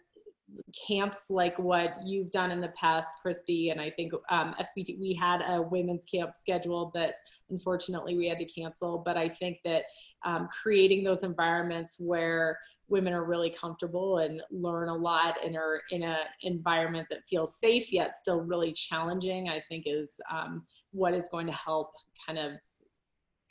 [0.87, 5.13] camps like what you've done in the past Kristi and i think um sbt we
[5.13, 7.15] had a women's camp scheduled that
[7.49, 9.83] unfortunately we had to cancel but i think that
[10.25, 15.81] um, creating those environments where women are really comfortable and learn a lot and are
[15.91, 21.13] in an environment that feels safe yet still really challenging i think is um, what
[21.13, 21.91] is going to help
[22.25, 22.53] kind of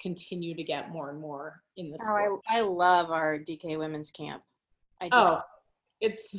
[0.00, 2.00] continue to get more and more in this.
[2.04, 4.42] Oh, I, I love our DK women's camp.
[5.00, 5.42] I just oh
[6.00, 6.36] it's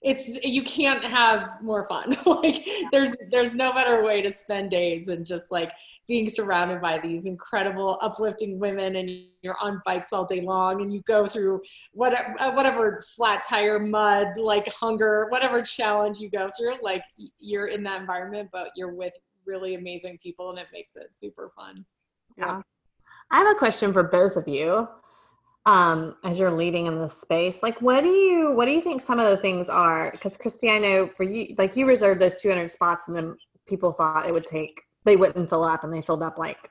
[0.00, 5.06] it's you can't have more fun like there's there's no better way to spend days
[5.06, 5.72] than just like
[6.06, 9.10] being surrounded by these incredible uplifting women and
[9.42, 11.60] you're on bikes all day long and you go through
[11.92, 17.02] whatever uh, whatever flat tire mud like hunger whatever challenge you go through like
[17.40, 19.14] you're in that environment but you're with
[19.46, 21.84] really amazing people and it makes it super fun
[22.36, 22.62] Yeah.
[23.30, 24.88] I have a question for both of you.
[25.68, 29.02] Um, as you're leading in this space, like what do you what do you think
[29.02, 30.10] some of the things are?
[30.10, 33.92] Because Kristi, I know for you, like you reserved those 200 spots, and then people
[33.92, 36.70] thought it would take they wouldn't fill up, and they filled up like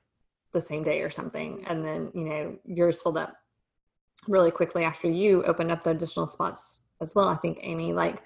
[0.52, 3.36] the same day or something, and then you know yours filled up
[4.28, 7.28] really quickly after you opened up the additional spots as well.
[7.28, 8.24] I think Amy, like,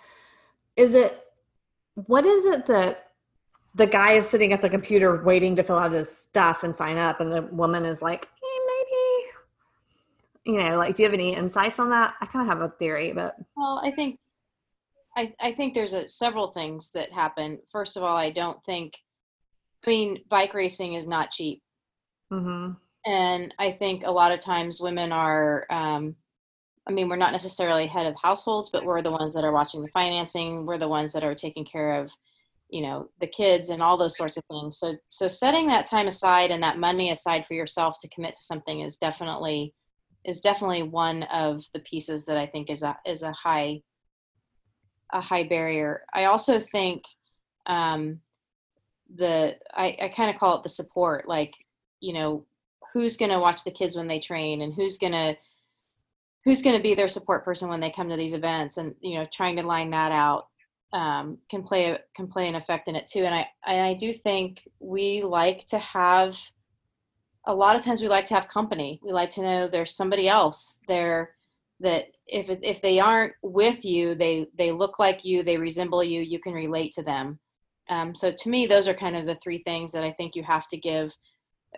[0.77, 1.19] is it
[1.95, 3.07] what is it that
[3.75, 6.97] the guy is sitting at the computer waiting to fill out his stuff and sign
[6.97, 8.29] up and the woman is like
[10.45, 12.73] you know like do you have any insights on that i kind of have a
[12.77, 14.17] theory but Well, I think
[15.15, 17.59] I, I think there's a, several things that happen.
[17.71, 18.93] First of all, I don't think
[19.85, 21.61] I mean bike racing is not cheap.
[22.31, 22.71] mm-hmm.
[23.05, 25.65] and I think a lot of times women are.
[25.69, 26.15] Um,
[26.87, 29.83] I mean, we're not necessarily head of households, but we're the ones that are watching
[29.83, 30.65] the financing.
[30.65, 32.11] We're the ones that are taking care of,
[32.69, 34.79] you know, the kids and all those sorts of things.
[34.79, 38.41] So, so setting that time aside and that money aside for yourself to commit to
[38.41, 39.75] something is definitely
[40.25, 43.81] is definitely one of the pieces that I think is a is a high
[45.13, 46.03] a high barrier.
[46.13, 47.03] I also think
[47.65, 48.19] um,
[49.15, 51.53] the I, I kind of call it the support, like
[51.99, 52.45] you know
[52.93, 55.35] who's going to watch the kids when they train and who's going to
[56.43, 59.15] who's going to be their support person when they come to these events and you
[59.17, 60.47] know trying to line that out
[60.93, 63.93] um, can play a, can play an effect in it too and I and I
[63.93, 66.37] do think we like to have
[67.45, 68.99] a lot of times we like to have company.
[69.03, 71.35] We like to know there's somebody else there
[71.79, 76.21] that if if they aren't with you they they look like you they resemble you
[76.21, 77.39] you can relate to them.
[77.89, 80.43] Um, so to me those are kind of the three things that I think you
[80.43, 81.11] have to give.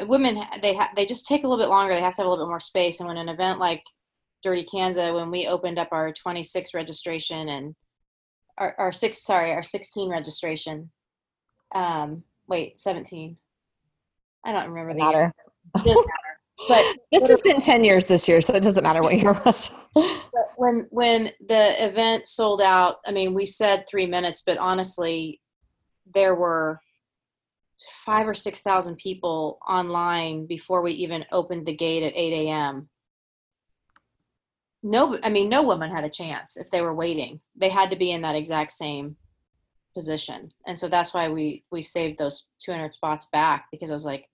[0.02, 1.94] Women they ha- they just take a little bit longer.
[1.94, 3.00] They have to have a little bit more space.
[3.00, 3.84] And when an event like
[4.44, 7.76] Dirty Kanza when we opened up our 26 registration and
[8.58, 10.92] our, our six sorry our 16 registration
[11.74, 13.36] um wait 17
[14.46, 15.34] i don't remember the year.
[15.74, 19.46] But this has been 10 years this year so it doesn't matter what year it
[19.46, 19.72] was
[20.58, 25.42] when when the event sold out, I mean, we said three minutes, but honestly,
[26.14, 26.80] there were
[28.06, 32.90] five or six thousand people online before we even opened the gate at eight a.m.
[34.82, 37.40] No, I mean, no woman had a chance if they were waiting.
[37.56, 39.16] They had to be in that exact same
[39.94, 43.94] position, and so that's why we we saved those two hundred spots back because I
[43.94, 44.28] was like,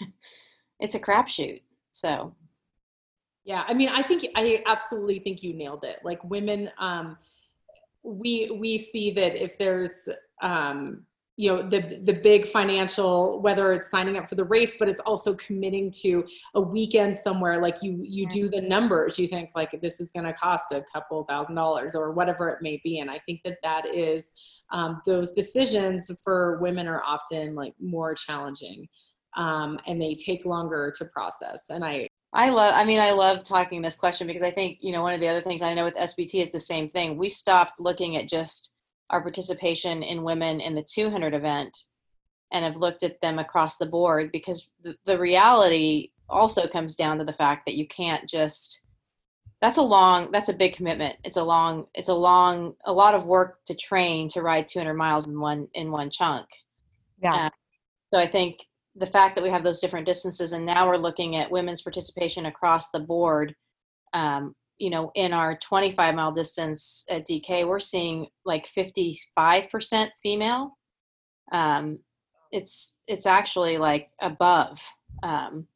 [0.80, 1.62] it's a crapshoot.
[1.90, 2.34] So
[3.44, 5.98] Yeah, I mean, I think I absolutely think you nailed it.
[6.04, 7.16] Like women, um,
[8.02, 10.08] we we see that if there's
[10.42, 11.04] um,
[11.38, 15.00] you know the the big financial, whether it's signing up for the race, but it's
[15.00, 17.62] also committing to a weekend somewhere.
[17.62, 20.84] Like you you do the numbers, you think like this is going to cost a
[20.92, 24.32] couple thousand dollars or whatever it may be, and I think that that is
[24.72, 28.88] um, those decisions for women are often like more challenging.
[29.38, 31.70] Um, and they take longer to process.
[31.70, 34.92] And I, I love, I mean, I love talking this question because I think, you
[34.92, 37.16] know, one of the other things I know with SBT is the same thing.
[37.16, 38.72] We stopped looking at just
[39.10, 41.84] our participation in women in the 200 event
[42.52, 47.18] and have looked at them across the board because the, the reality also comes down
[47.18, 48.82] to the fact that you can't just,
[49.60, 51.16] that's a long, that's a big commitment.
[51.24, 54.94] It's a long, it's a long, a lot of work to train to ride 200
[54.94, 56.46] miles in one, in one chunk.
[57.22, 57.48] yeah
[58.12, 58.60] So I think
[58.98, 62.46] the fact that we have those different distances and now we're looking at women's participation
[62.46, 63.54] across the board
[64.12, 70.78] um, you know, in our 25 mile distance at DK, we're seeing like 55% female.
[71.52, 71.98] Um,
[72.52, 74.80] it's it's actually like above.
[75.22, 75.66] Um,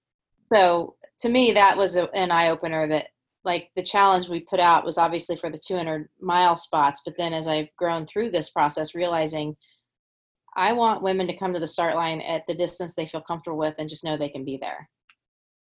[0.51, 2.89] so to me, that was a, an eye opener.
[2.89, 3.09] That
[3.45, 7.33] like the challenge we put out was obviously for the 200 mile spots, but then
[7.33, 9.57] as I've grown through this process, realizing
[10.57, 13.59] I want women to come to the start line at the distance they feel comfortable
[13.59, 14.89] with and just know they can be there.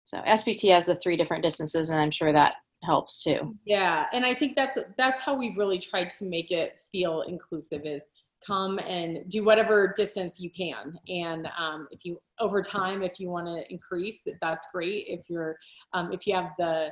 [0.03, 3.57] So SBT has the three different distances, and I'm sure that helps too.
[3.65, 7.85] Yeah, and I think that's that's how we've really tried to make it feel inclusive.
[7.85, 8.07] Is
[8.45, 13.29] come and do whatever distance you can, and um, if you over time, if you
[13.29, 15.05] want to increase, that's great.
[15.07, 15.57] If you're
[15.91, 16.89] um, if you have the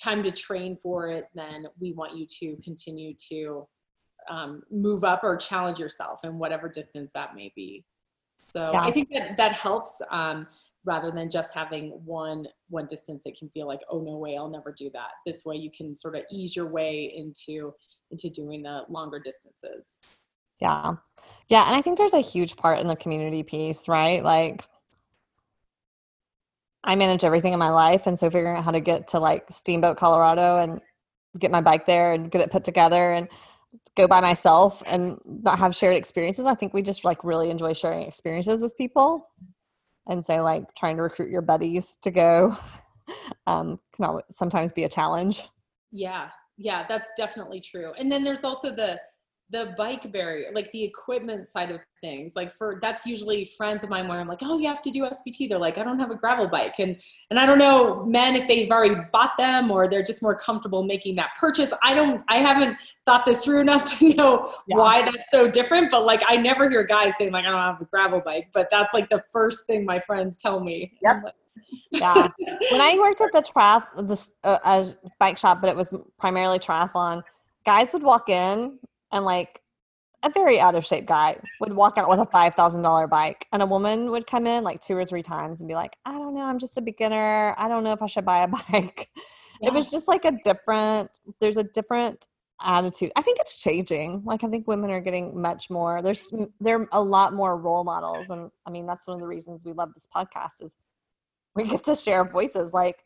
[0.00, 3.66] time to train for it, then we want you to continue to
[4.28, 7.84] um, move up or challenge yourself in whatever distance that may be.
[8.38, 8.82] So yeah.
[8.82, 10.46] I think that that helps um,
[10.84, 13.26] rather than just having one one distance.
[13.26, 15.10] It can feel like, oh no way, I'll never do that.
[15.26, 17.74] This way, you can sort of ease your way into
[18.10, 19.96] into doing the longer distances.
[20.60, 20.92] Yeah,
[21.48, 24.22] yeah, and I think there's a huge part in the community piece, right?
[24.22, 24.64] Like.
[26.88, 29.50] I manage everything in my life, and so figuring out how to get to like
[29.50, 30.80] Steamboat, Colorado, and
[31.36, 33.28] get my bike there and get it put together and
[33.96, 36.46] go by myself and not have shared experiences.
[36.46, 39.28] I think we just like really enjoy sharing experiences with people.
[40.08, 42.56] And so like trying to recruit your buddies to go
[43.46, 45.48] um, can sometimes be a challenge.
[45.90, 46.28] Yeah.
[46.58, 47.92] Yeah, that's definitely true.
[47.98, 48.98] And then there's also the
[49.50, 52.34] the bike barrier, like the equipment side of things.
[52.34, 55.02] Like for that's usually friends of mine where I'm like, oh, you have to do
[55.02, 55.48] SBT.
[55.48, 56.96] They're like, I don't have a gravel bike, and
[57.30, 60.82] and I don't know men if they've already bought them or they're just more comfortable
[60.82, 61.72] making that purchase.
[61.84, 64.76] I don't, I haven't thought this through enough to know yeah.
[64.76, 65.90] why that's so different.
[65.90, 68.68] But like, I never hear guys saying like, I don't have a gravel bike, but
[68.70, 70.92] that's like the first thing my friends tell me.
[71.02, 71.34] Yep.
[71.90, 72.28] yeah.
[72.70, 74.84] When I worked at the triath, the uh,
[75.18, 77.22] bike shop, but it was primarily triathlon.
[77.64, 78.78] Guys would walk in
[79.12, 79.60] and like
[80.22, 83.46] a very out of shape guy would walk out with a five thousand dollar bike,
[83.52, 86.12] and a woman would come in like two or three times and be like, "I
[86.12, 87.54] don't know, I'm just a beginner.
[87.58, 89.08] I don't know if I should buy a bike."
[89.60, 89.68] Yeah.
[89.68, 91.10] It was just like a different.
[91.40, 92.26] There's a different
[92.62, 93.12] attitude.
[93.16, 94.22] I think it's changing.
[94.24, 96.02] Like I think women are getting much more.
[96.02, 99.26] There's there are a lot more role models, and I mean that's one of the
[99.26, 100.74] reasons we love this podcast is
[101.54, 102.72] we get to share voices.
[102.72, 102.96] Like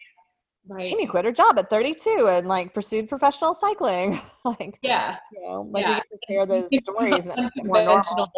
[0.70, 0.92] Right.
[0.92, 4.20] Amy quit her job at 32 and like pursued professional cycling.
[4.44, 5.88] like, yeah, you know, like yeah.
[5.88, 7.28] we get to share those stories
[7.64, 8.32] more normal.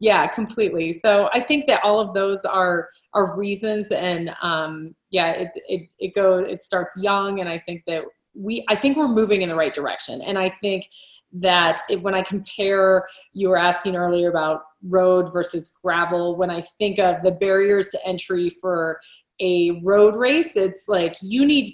[0.00, 0.92] Yeah, completely.
[0.92, 5.88] So I think that all of those are are reasons, and um, yeah, it it
[5.98, 6.44] it goes.
[6.46, 8.04] It starts young, and I think that
[8.34, 10.84] we I think we're moving in the right direction, and I think
[11.32, 16.36] that it, when I compare, you were asking earlier about road versus gravel.
[16.36, 19.00] When I think of the barriers to entry for
[19.40, 21.70] a road race it's like you need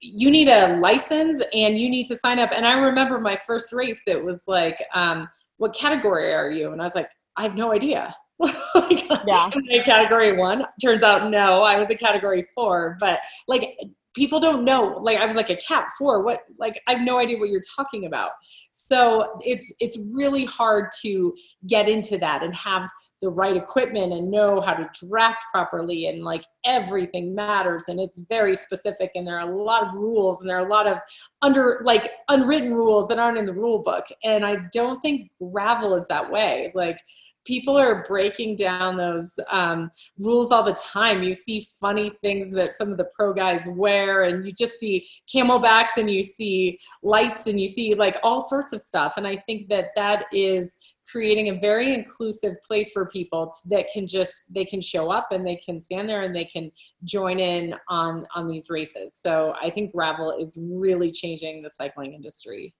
[0.00, 2.50] you need a license and you need to sign up.
[2.52, 6.72] And i remember my first race it was like um, what category are you?
[6.72, 8.14] And i was like i have no idea.
[8.74, 9.50] Like, yeah.
[9.84, 10.64] category one.
[10.82, 13.76] Turns out no i was a category four but like
[14.14, 17.18] people don't know like i was like a cat four what like i have no
[17.18, 18.30] idea what you're talking about
[18.78, 21.34] so it's it's really hard to
[21.66, 22.90] get into that and have
[23.22, 28.20] the right equipment and know how to draft properly and like everything matters and it's
[28.28, 30.98] very specific and there are a lot of rules and there are a lot of
[31.40, 34.04] under like unwritten rules that aren't in the rule book.
[34.24, 36.70] And i don't think gravel is that way.
[36.74, 36.98] Like
[37.46, 41.22] people are breaking down those um, rules all the time.
[41.22, 45.06] You see funny things that some of the pro guys wear, and you just see
[45.32, 49.14] CamelBaks and you see lights and you see like all sorts of stuff.
[49.16, 50.76] And I think that that is
[51.08, 55.46] creating a very inclusive place for people that can just they can show up and
[55.46, 56.70] they can stand there and they can
[57.04, 59.14] join in on on these races.
[59.14, 62.74] So i think gravel is really changing the cycling industry.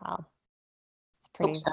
[0.00, 0.26] Wow.
[1.18, 1.70] It's pretty so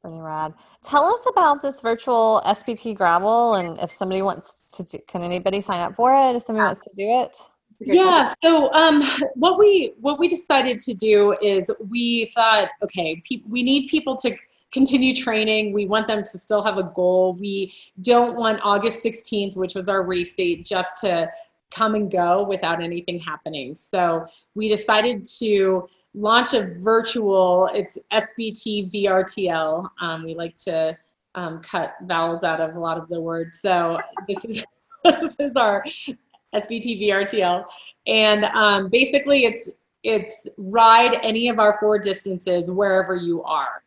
[0.00, 0.54] pretty rad.
[0.84, 5.60] Tell us about this virtual SBT gravel and if somebody wants to do, can anybody
[5.60, 7.36] sign up for it if somebody wants to do it?
[7.80, 9.02] Yeah, so um,
[9.34, 14.16] what we what we decided to do is we thought, okay, pe- we need people
[14.16, 14.36] to
[14.72, 15.72] continue training.
[15.72, 17.34] We want them to still have a goal.
[17.34, 21.30] We don't want August 16th, which was our race date, just to
[21.70, 23.74] come and go without anything happening.
[23.74, 29.88] So we decided to launch a virtual, it's SBT VRTL.
[30.00, 30.96] Um, we like to
[31.34, 33.60] um, cut vowels out of a lot of the words.
[33.60, 34.64] So this is,
[35.04, 35.84] this is our
[36.54, 37.64] SBT VRTL.
[38.06, 39.70] And um, basically it's,
[40.02, 43.82] it's ride any of our four distances wherever you are.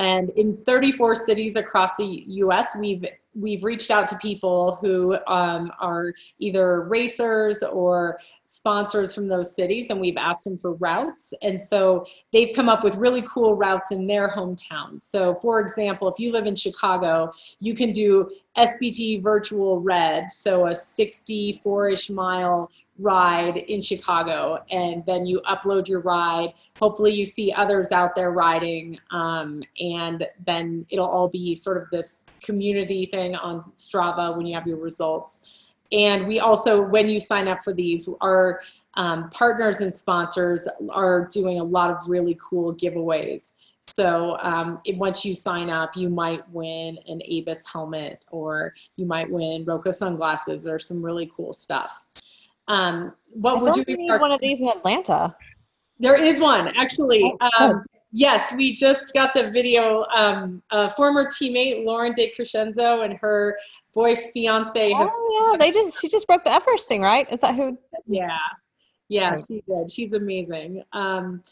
[0.00, 5.70] And in 34 cities across the U.S., we've we've reached out to people who um,
[5.78, 11.32] are either racers or sponsors from those cities, and we've asked them for routes.
[11.42, 15.02] And so they've come up with really cool routes in their hometowns.
[15.02, 20.66] So, for example, if you live in Chicago, you can do SBT Virtual Red, so
[20.66, 22.70] a 64 ish mile
[23.00, 26.52] ride in Chicago, and then you upload your ride.
[26.78, 31.88] Hopefully, you see others out there riding, um, and then it'll all be sort of
[31.90, 35.54] this community thing on Strava when you have your results.
[35.92, 38.60] And we also, when you sign up for these, our
[38.94, 43.54] um, partners and sponsors are doing a lot of really cool giveaways.
[43.80, 49.06] So um, if, once you sign up, you might win an Avis helmet or you
[49.06, 52.04] might win Roka sunglasses or some really cool stuff.
[52.70, 55.34] Um, what we're thought we one of these in Atlanta.
[55.98, 57.22] There is one actually.
[57.40, 60.04] Oh, Um, yes, we just got the video.
[60.16, 63.58] Um, a former teammate Lauren De Crescenzo and her
[63.92, 64.92] boy fiance.
[64.94, 67.30] Oh yeah, they just she just broke the Everesting, right?
[67.30, 67.76] Is that who?
[68.06, 68.38] yeah,
[69.08, 69.90] yeah, she did.
[69.90, 70.84] She's amazing.
[70.92, 71.42] Um,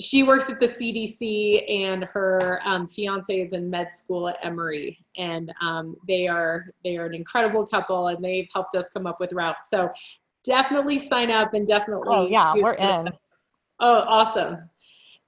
[0.00, 5.04] she works at the CDC, and her um, fiance is in med school at Emory,
[5.18, 9.20] and um, they are they are an incredible couple, and they've helped us come up
[9.20, 9.68] with routes.
[9.68, 9.92] So
[10.44, 12.08] definitely sign up and definitely.
[12.08, 13.08] Oh yeah, we're in.
[13.80, 14.58] Oh, awesome.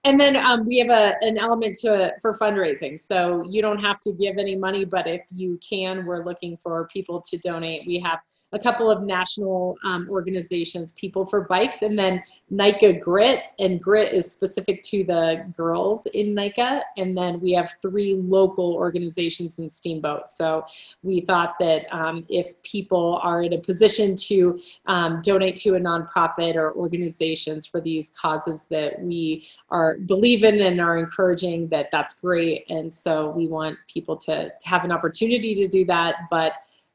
[0.04, 3.00] And then um, we have a, an element to it for fundraising.
[3.00, 6.86] So you don't have to give any money, but if you can, we're looking for
[6.92, 7.86] people to donate.
[7.86, 8.18] We have
[8.54, 13.40] a couple of national um, organizations, People for Bikes, and then NICA Grit.
[13.58, 16.82] And Grit is specific to the girls in NICA.
[16.96, 20.28] And then we have three local organizations in Steamboat.
[20.28, 20.64] So
[21.02, 25.80] we thought that um, if people are in a position to um, donate to a
[25.80, 31.90] nonprofit or organizations for these causes that we are believe in and are encouraging that
[31.90, 36.14] that's great and so we want people to, to have an opportunity to do that
[36.30, 36.52] but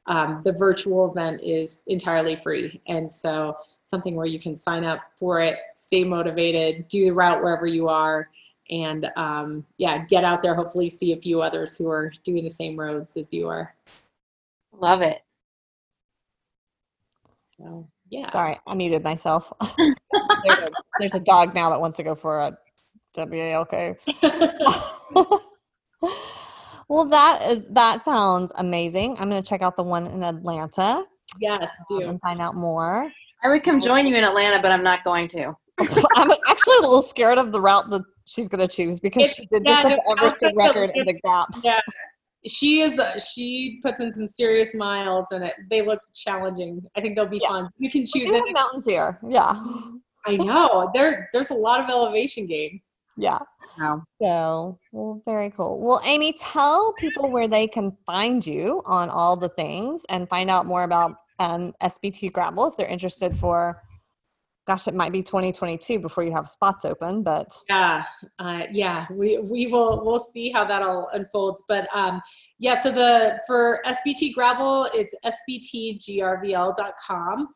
[0.10, 5.00] um, the virtual event is entirely free and so something where you can sign up
[5.18, 8.30] for it stay motivated do the route wherever you are
[8.70, 12.50] and um, yeah get out there hopefully see a few others who are doing the
[12.50, 13.74] same roads as you are
[14.74, 15.22] Love it.
[17.62, 19.52] so yeah Sorry, I muted myself.
[19.78, 19.90] there's,
[20.58, 20.68] a,
[21.00, 22.58] there's a dog now that wants to go for a
[23.16, 23.98] WALK.
[26.90, 29.16] well, that is that sounds amazing.
[29.20, 31.06] I'm going to check out the one in Atlanta
[31.40, 33.10] yes um, do and find out more.
[33.44, 35.56] I would come join you in Atlanta, but I'm not going to.
[35.80, 39.36] I'm actually a little scared of the route that she's going to choose because It's-
[39.38, 41.62] she did yeah, just no, the Everest record in the gaps.
[41.64, 41.80] Yeah.
[42.48, 47.16] she is she puts in some serious miles and it, they look challenging i think
[47.18, 47.50] they'll be Yeah.
[47.50, 49.20] fun you can choose it mountains here.
[49.28, 49.62] Yeah.
[50.26, 52.80] i know there there's a lot of elevation gain
[53.20, 53.40] Yeah.
[54.22, 55.80] So, well, very cool.
[55.80, 60.50] Well, Amy, tell people where they can find you on all the things and find
[60.50, 63.82] out more about um, SBT GRVL if they're interested for,
[64.68, 68.04] gosh, it might be 2022 before you have spots open, but yeah
[68.40, 72.22] uh, yeah we we will we'll see how that all unfolds but um
[72.60, 75.16] yeah so the for SBT GRVL it's
[76.12, 77.48] sbtgrvl.com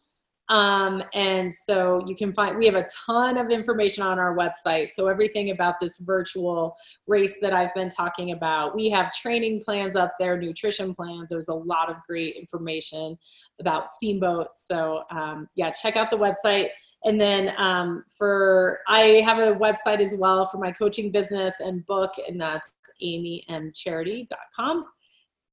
[0.49, 4.91] um and so you can find we have a ton of information on our website.
[4.91, 6.75] So everything about this virtual
[7.07, 11.29] race that i've been talking about we have training plans up there nutrition plans.
[11.29, 13.17] There's a lot of great information
[13.59, 14.65] about steamboats.
[14.67, 16.69] So um, yeah check out the website.
[17.05, 21.85] And then um, for I have a website as well for my coaching business and
[21.85, 22.71] book, and that's
[23.03, 24.85] amymcharity.com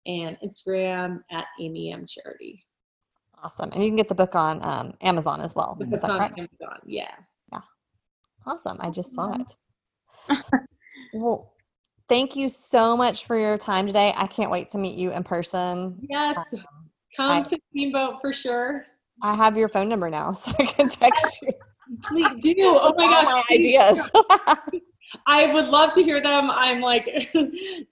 [0.07, 2.63] and Instagram at amymcharity.
[3.43, 3.71] Awesome.
[3.73, 5.77] And you can get the book on um, Amazon as well.
[5.81, 6.21] Is that on?
[6.23, 6.81] Amazon.
[6.85, 7.11] Yeah.
[7.53, 7.61] Yeah.
[8.47, 8.79] Awesome.
[8.81, 10.39] I just saw it.
[11.15, 11.55] well,
[12.09, 14.13] thank you so much for your time today.
[14.17, 15.99] I can't wait to meet you in person.
[16.09, 16.39] Yes.
[17.17, 18.85] Come I- to Steamboat for sure.
[19.23, 21.53] I have your phone number now, so I can text you.
[22.05, 22.55] Please do.
[22.61, 23.27] Oh my all gosh.
[23.27, 24.11] my ideas.
[25.27, 26.51] I would love to hear them.
[26.51, 27.05] I'm like,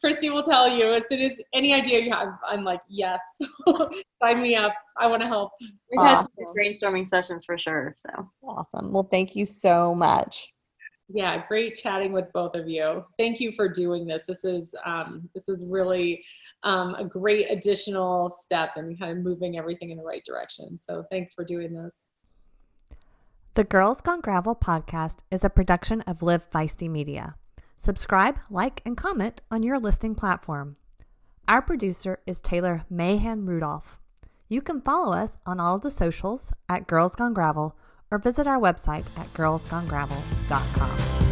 [0.04, 2.28] Kristi will tell you as soon as any idea you have.
[2.46, 3.20] I'm like, yes,
[4.22, 4.72] sign me up.
[4.96, 5.52] I want to help.
[5.60, 6.30] We've had some Awesome.
[6.36, 7.94] good brainstorming sessions for sure.
[7.96, 8.10] So
[8.42, 8.92] awesome.
[8.92, 10.52] Well, thank you so much.
[11.10, 13.04] Yeah, great chatting with both of you.
[13.18, 14.26] Thank you for doing this.
[14.26, 16.22] This is um, this is really
[16.64, 20.76] um, a great additional step and kind of moving everything in the right direction.
[20.76, 22.10] So thanks for doing this.
[23.58, 27.34] The Girls Gone Gravel podcast is a production of Live Feisty Media.
[27.76, 30.76] Subscribe, like, and comment on your listing platform.
[31.48, 33.98] Our producer is Taylor Mahan Rudolph.
[34.48, 37.76] You can follow us on all of the socials at Girls Gone Gravel
[38.12, 41.27] or visit our website at girlsgonegravel.com.